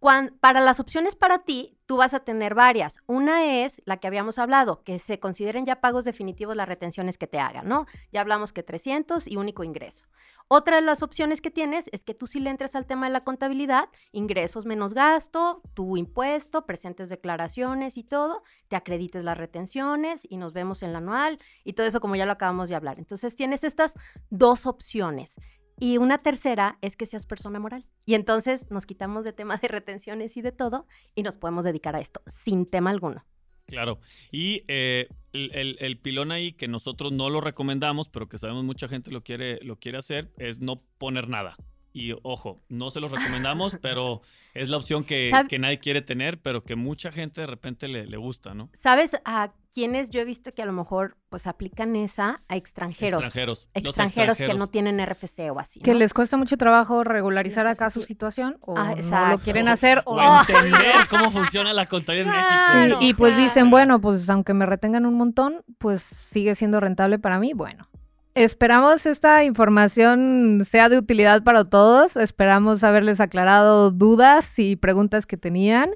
para 0.00 0.60
las 0.60 0.80
opciones 0.80 1.14
para 1.14 1.40
ti, 1.40 1.78
tú 1.86 1.98
vas 1.98 2.14
a 2.14 2.20
tener 2.20 2.54
varias. 2.54 2.98
Una 3.06 3.62
es 3.62 3.82
la 3.84 3.98
que 3.98 4.06
habíamos 4.06 4.38
hablado, 4.38 4.82
que 4.82 4.98
se 4.98 5.20
consideren 5.20 5.66
ya 5.66 5.80
pagos 5.80 6.04
definitivos 6.04 6.56
las 6.56 6.68
retenciones 6.68 7.18
que 7.18 7.26
te 7.26 7.38
hagan, 7.38 7.68
¿no? 7.68 7.86
Ya 8.10 8.22
hablamos 8.22 8.52
que 8.52 8.62
300 8.62 9.26
y 9.26 9.36
único 9.36 9.62
ingreso. 9.62 10.04
Otra 10.48 10.76
de 10.76 10.82
las 10.82 11.02
opciones 11.02 11.40
que 11.40 11.50
tienes 11.50 11.88
es 11.92 12.02
que 12.02 12.14
tú 12.14 12.26
si 12.26 12.40
le 12.40 12.50
entres 12.50 12.74
al 12.74 12.86
tema 12.86 13.06
de 13.06 13.12
la 13.12 13.22
contabilidad, 13.22 13.88
ingresos 14.10 14.64
menos 14.64 14.94
gasto, 14.94 15.62
tu 15.74 15.96
impuesto, 15.96 16.66
presentes 16.66 17.08
declaraciones 17.08 17.96
y 17.96 18.02
todo, 18.02 18.42
te 18.68 18.76
acredites 18.76 19.22
las 19.22 19.38
retenciones 19.38 20.26
y 20.28 20.38
nos 20.38 20.52
vemos 20.52 20.82
en 20.82 20.92
la 20.92 20.98
anual 20.98 21.38
y 21.62 21.74
todo 21.74 21.86
eso 21.86 22.00
como 22.00 22.16
ya 22.16 22.26
lo 22.26 22.32
acabamos 22.32 22.68
de 22.68 22.74
hablar. 22.74 22.98
Entonces 22.98 23.36
tienes 23.36 23.62
estas 23.62 23.94
dos 24.30 24.66
opciones. 24.66 25.36
Y 25.80 25.96
una 25.96 26.18
tercera 26.18 26.78
es 26.82 26.94
que 26.94 27.06
seas 27.06 27.24
persona 27.24 27.58
moral. 27.58 27.86
Y 28.04 28.14
entonces 28.14 28.70
nos 28.70 28.84
quitamos 28.84 29.24
de 29.24 29.32
temas 29.32 29.62
de 29.62 29.68
retenciones 29.68 30.36
y 30.36 30.42
de 30.42 30.52
todo 30.52 30.86
y 31.14 31.22
nos 31.22 31.36
podemos 31.36 31.64
dedicar 31.64 31.96
a 31.96 32.00
esto 32.00 32.20
sin 32.26 32.66
tema 32.66 32.90
alguno. 32.90 33.24
Claro. 33.66 33.98
Y 34.30 34.64
eh, 34.68 35.08
el, 35.32 35.76
el, 35.80 35.98
pilón 35.98 36.32
ahí 36.32 36.52
que 36.52 36.68
nosotros 36.68 37.12
no 37.12 37.30
lo 37.30 37.40
recomendamos, 37.40 38.08
pero 38.08 38.28
que 38.28 38.36
sabemos 38.36 38.64
mucha 38.64 38.88
gente 38.88 39.10
lo 39.10 39.22
quiere, 39.22 39.58
lo 39.62 39.76
quiere 39.76 39.96
hacer, 39.96 40.30
es 40.36 40.60
no 40.60 40.82
poner 40.98 41.28
nada. 41.28 41.56
Y 41.92 42.12
ojo, 42.22 42.60
no 42.68 42.90
se 42.90 43.00
los 43.00 43.10
recomendamos, 43.10 43.76
pero 43.82 44.22
es 44.54 44.68
la 44.68 44.76
opción 44.76 45.04
que, 45.04 45.32
que, 45.48 45.58
nadie 45.58 45.78
quiere 45.78 46.02
tener, 46.02 46.40
pero 46.40 46.62
que 46.62 46.76
mucha 46.76 47.10
gente 47.10 47.40
de 47.40 47.46
repente 47.46 47.88
le, 47.88 48.06
le, 48.06 48.16
gusta, 48.16 48.54
¿no? 48.54 48.70
¿Sabes 48.74 49.16
a 49.24 49.52
quiénes 49.72 50.10
yo 50.10 50.20
he 50.20 50.24
visto 50.24 50.52
que 50.52 50.62
a 50.62 50.66
lo 50.66 50.72
mejor 50.72 51.16
pues 51.28 51.46
aplican 51.46 51.96
esa 51.96 52.42
a 52.48 52.56
extranjeros? 52.56 53.20
Extranjeros. 53.20 53.68
Extranjeros, 53.74 54.38
que 54.38 54.54
no 54.54 54.68
tienen 54.68 55.04
RFC 55.04 55.50
o 55.52 55.58
así. 55.58 55.80
Que 55.80 55.94
les 55.94 56.12
cuesta 56.12 56.36
mucho 56.36 56.56
trabajo 56.56 57.04
regularizar 57.04 57.66
acá 57.66 57.90
su 57.90 58.02
situación 58.02 58.58
o 58.60 58.76
ah, 58.76 58.94
no 58.94 59.28
lo 59.28 59.38
quieren 59.38 59.68
hacer. 59.68 60.02
O, 60.04 60.20
entender 60.20 60.94
cómo 61.10 61.30
funciona 61.30 61.72
la 61.72 61.86
contabilidad 61.86 62.74
en 62.74 62.80
México. 62.80 62.98
y 63.02 63.14
pues 63.14 63.36
dicen, 63.36 63.70
bueno, 63.70 64.00
pues 64.00 64.28
aunque 64.28 64.54
me 64.54 64.66
retengan 64.66 65.06
un 65.06 65.14
montón, 65.14 65.62
pues 65.78 66.02
sigue 66.02 66.54
siendo 66.54 66.80
rentable 66.80 67.18
para 67.18 67.38
mí. 67.38 67.52
Bueno, 67.52 67.88
Esperamos 68.34 69.06
esta 69.06 69.42
información 69.42 70.62
sea 70.64 70.88
de 70.88 70.98
utilidad 70.98 71.42
para 71.42 71.64
todos. 71.64 72.16
Esperamos 72.16 72.84
haberles 72.84 73.20
aclarado 73.20 73.90
dudas 73.90 74.56
y 74.58 74.76
preguntas 74.76 75.26
que 75.26 75.36
tenían. 75.36 75.90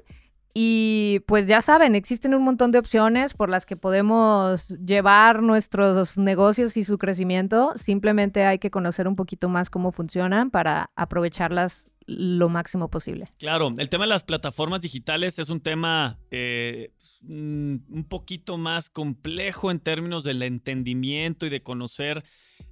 Y 0.57 1.19
pues 1.27 1.47
ya 1.47 1.61
saben, 1.61 1.95
existen 1.95 2.33
un 2.33 2.41
montón 2.41 2.71
de 2.71 2.79
opciones 2.79 3.33
por 3.33 3.49
las 3.49 3.65
que 3.65 3.75
podemos 3.75 4.69
llevar 4.69 5.43
nuestros 5.43 6.17
negocios 6.17 6.77
y 6.77 6.85
su 6.85 6.97
crecimiento. 6.97 7.73
Simplemente 7.75 8.45
hay 8.45 8.57
que 8.57 8.71
conocer 8.71 9.09
un 9.09 9.17
poquito 9.17 9.49
más 9.49 9.69
cómo 9.69 9.91
funcionan 9.91 10.51
para 10.51 10.91
aprovecharlas 10.95 11.89
lo 12.07 12.47
máximo 12.47 12.89
posible. 12.89 13.25
Claro, 13.37 13.73
el 13.77 13.89
tema 13.89 14.05
de 14.05 14.09
las 14.09 14.23
plataformas 14.23 14.79
digitales 14.79 15.39
es 15.39 15.49
un 15.49 15.59
tema 15.59 16.19
eh, 16.31 16.93
mm, 17.23 17.75
un 17.89 18.05
poquito 18.07 18.57
más 18.57 18.89
complejo 18.89 19.71
en 19.71 19.81
términos 19.81 20.23
del 20.23 20.41
entendimiento 20.41 21.45
y 21.45 21.49
de 21.49 21.63
conocer 21.63 22.23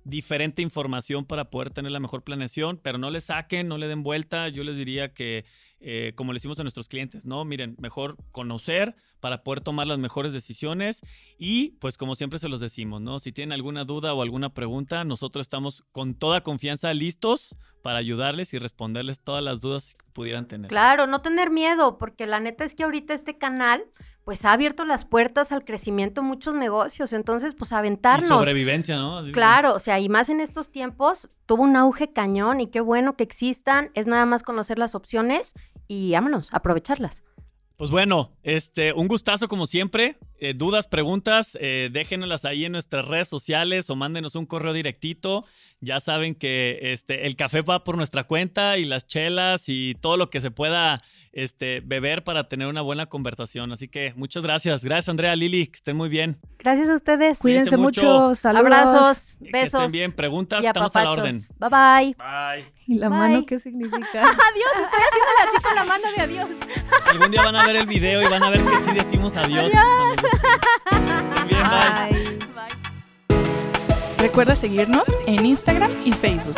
diferente 0.06 0.62
información 0.62 1.26
para 1.26 1.50
poder 1.50 1.72
tener 1.72 1.92
la 1.92 2.00
mejor 2.00 2.24
planeación, 2.24 2.80
pero 2.82 2.98
no 2.98 3.12
le 3.12 3.20
saquen, 3.20 3.68
no 3.68 3.78
le 3.78 3.90
den 3.90 4.04
vuelta. 4.04 4.48
Yo 4.48 4.64
les 4.64 4.78
diría 4.78 5.14
que 5.14 5.44
eh, 5.86 6.14
como 6.16 6.32
le 6.32 6.38
decimos 6.38 6.58
a 6.60 6.64
nuestros 6.64 6.88
clientes, 6.88 7.26
¿no? 7.26 7.44
Miren, 7.44 7.76
mejor 7.78 8.16
conocer 8.32 8.96
para 9.20 9.44
poder 9.44 9.60
tomar 9.60 9.86
las 9.86 10.00
mejores 10.00 10.32
decisiones 10.32 11.02
y 11.38 11.72
pues 11.80 11.98
como 11.98 12.16
siempre 12.16 12.40
se 12.40 12.48
los 12.48 12.62
decimos, 12.62 13.02
¿no? 13.02 13.20
Si 13.20 13.34
tienen 13.34 13.52
alguna 13.52 13.84
duda 13.84 14.14
o 14.14 14.22
alguna 14.22 14.54
pregunta, 14.54 15.04
nosotros 15.04 15.44
estamos 15.44 15.84
con 15.92 16.16
toda 16.16 16.42
confianza 16.42 16.94
listos 16.94 17.58
para 17.82 17.98
ayudarles 17.98 18.54
y 18.54 18.60
responderles 18.60 19.20
todas 19.20 19.44
las 19.44 19.60
dudas 19.60 19.96
que 19.96 20.06
pudieran 20.14 20.48
tener. 20.48 20.70
Claro, 20.70 21.06
no 21.06 21.22
tener 21.22 21.50
miedo, 21.50 21.98
porque 21.98 22.28
la 22.28 22.40
neta 22.40 22.64
es 22.64 22.76
que 22.76 22.84
ahorita 22.84 23.14
este 23.14 23.38
canal 23.38 23.84
pues 24.24 24.46
ha 24.46 24.54
abierto 24.54 24.86
las 24.86 25.04
puertas 25.04 25.52
al 25.52 25.66
crecimiento 25.66 26.22
de 26.22 26.28
muchos 26.28 26.56
negocios. 26.56 27.12
Entonces, 27.12 27.54
pues 27.54 27.74
aventarnos. 27.74 28.26
Y 28.26 28.30
sobrevivencia, 28.30 28.96
¿no? 28.96 29.22
Claro, 29.34 29.74
o 29.74 29.80
sea, 29.80 30.00
y 30.00 30.08
más 30.08 30.30
en 30.30 30.40
estos 30.40 30.72
tiempos, 30.72 31.30
tuvo 31.46 31.64
un 31.64 31.76
auge 31.76 32.14
cañón 32.14 32.62
y 32.62 32.68
qué 32.68 32.80
bueno 32.80 33.18
que 33.18 33.24
existan. 33.24 33.92
Es 33.96 34.08
nada 34.08 34.26
más 34.26 34.44
conocer 34.44 34.80
las 34.80 34.96
opciones 34.96 35.54
y 35.88 36.12
vámonos, 36.12 36.50
aprovecharlas. 36.52 37.24
Pues 37.76 37.90
bueno, 37.90 38.32
este, 38.44 38.94
un 38.94 39.08
gustazo 39.08 39.48
como 39.48 39.66
siempre. 39.66 40.18
Eh, 40.38 40.54
dudas, 40.54 40.88
preguntas, 40.88 41.58
eh, 41.60 41.90
déjenlas 41.92 42.46
ahí 42.46 42.66
en 42.66 42.74
nuestras 42.74 43.08
redes 43.08 43.28
sociales 43.28 43.90
o 43.90 43.96
mándenos 43.96 44.36
un 44.36 44.46
correo 44.46 44.74
directito. 44.74 45.44
Ya 45.80 46.00
saben 46.00 46.36
que 46.36 46.80
este, 46.82 47.26
el 47.26 47.36
café 47.36 47.62
va 47.62 47.84
por 47.84 47.98
nuestra 47.98 48.26
cuenta 48.26 48.78
y 48.78 48.86
las 48.86 49.08
chelas 49.08 49.66
y 49.68 49.96
todo 49.96 50.18
lo 50.18 50.30
que 50.30 50.40
se 50.40 50.52
pueda 50.52 51.02
este, 51.32 51.82
beber 51.82 52.24
para 52.24 52.48
tener 52.48 52.68
una 52.68 52.82
buena 52.82 53.08
conversación. 53.08 53.72
Así 53.72 53.88
que 53.88 54.14
muchas 54.16 54.44
gracias. 54.44 54.84
Gracias, 54.84 55.10
Andrea, 55.10 55.36
Lili, 55.36 55.68
que 55.68 55.78
estén 55.78 55.98
muy 55.98 56.10
bien. 56.10 56.40
Gracias 56.60 56.90
a 56.90 56.96
ustedes. 56.96 57.40
Cuídense, 57.40 57.76
mucho. 57.76 58.36
Saludos. 58.36 58.46
Abrazos, 58.46 59.36
besos. 59.40 59.52
Que 59.52 59.64
estén 59.64 59.92
bien. 59.92 60.12
Preguntas, 60.12 60.64
estamos 60.64 60.96
a 60.96 61.04
la 61.04 61.12
orden. 61.12 61.42
Bye 61.58 61.70
bye. 61.70 62.16
Bye. 62.16 62.74
¿Y 62.88 62.96
la 62.96 63.10
mano 63.10 63.46
qué 63.46 63.60
significa? 63.60 64.00
adiós, 64.14 64.72
estoy 64.76 65.00
haciendo 65.00 65.32
así 65.48 65.64
con 65.64 65.76
la 65.76 65.84
mano 65.86 66.04
de 66.16 66.22
adiós. 66.22 66.50
Algún 67.06 67.32
día 67.32 67.44
van 67.44 67.56
a 67.56 67.66
ver 67.66 67.78
el 67.78 67.86
video 67.86 68.22
y 68.22 68.26
van 68.28 68.44
a 68.44 68.50
ver 68.50 68.62
que 68.64 68.78
sí 68.84 68.92
decimos 68.92 69.38
adiós. 69.38 69.72
adiós. 69.74 70.18
bien, 71.48 71.64
bye. 71.70 72.12
bye. 72.12 72.40
Recuerda 74.18 74.56
seguirnos 74.56 75.08
en 75.28 75.46
Instagram 75.46 75.92
y 76.06 76.14
Facebook. 76.14 76.56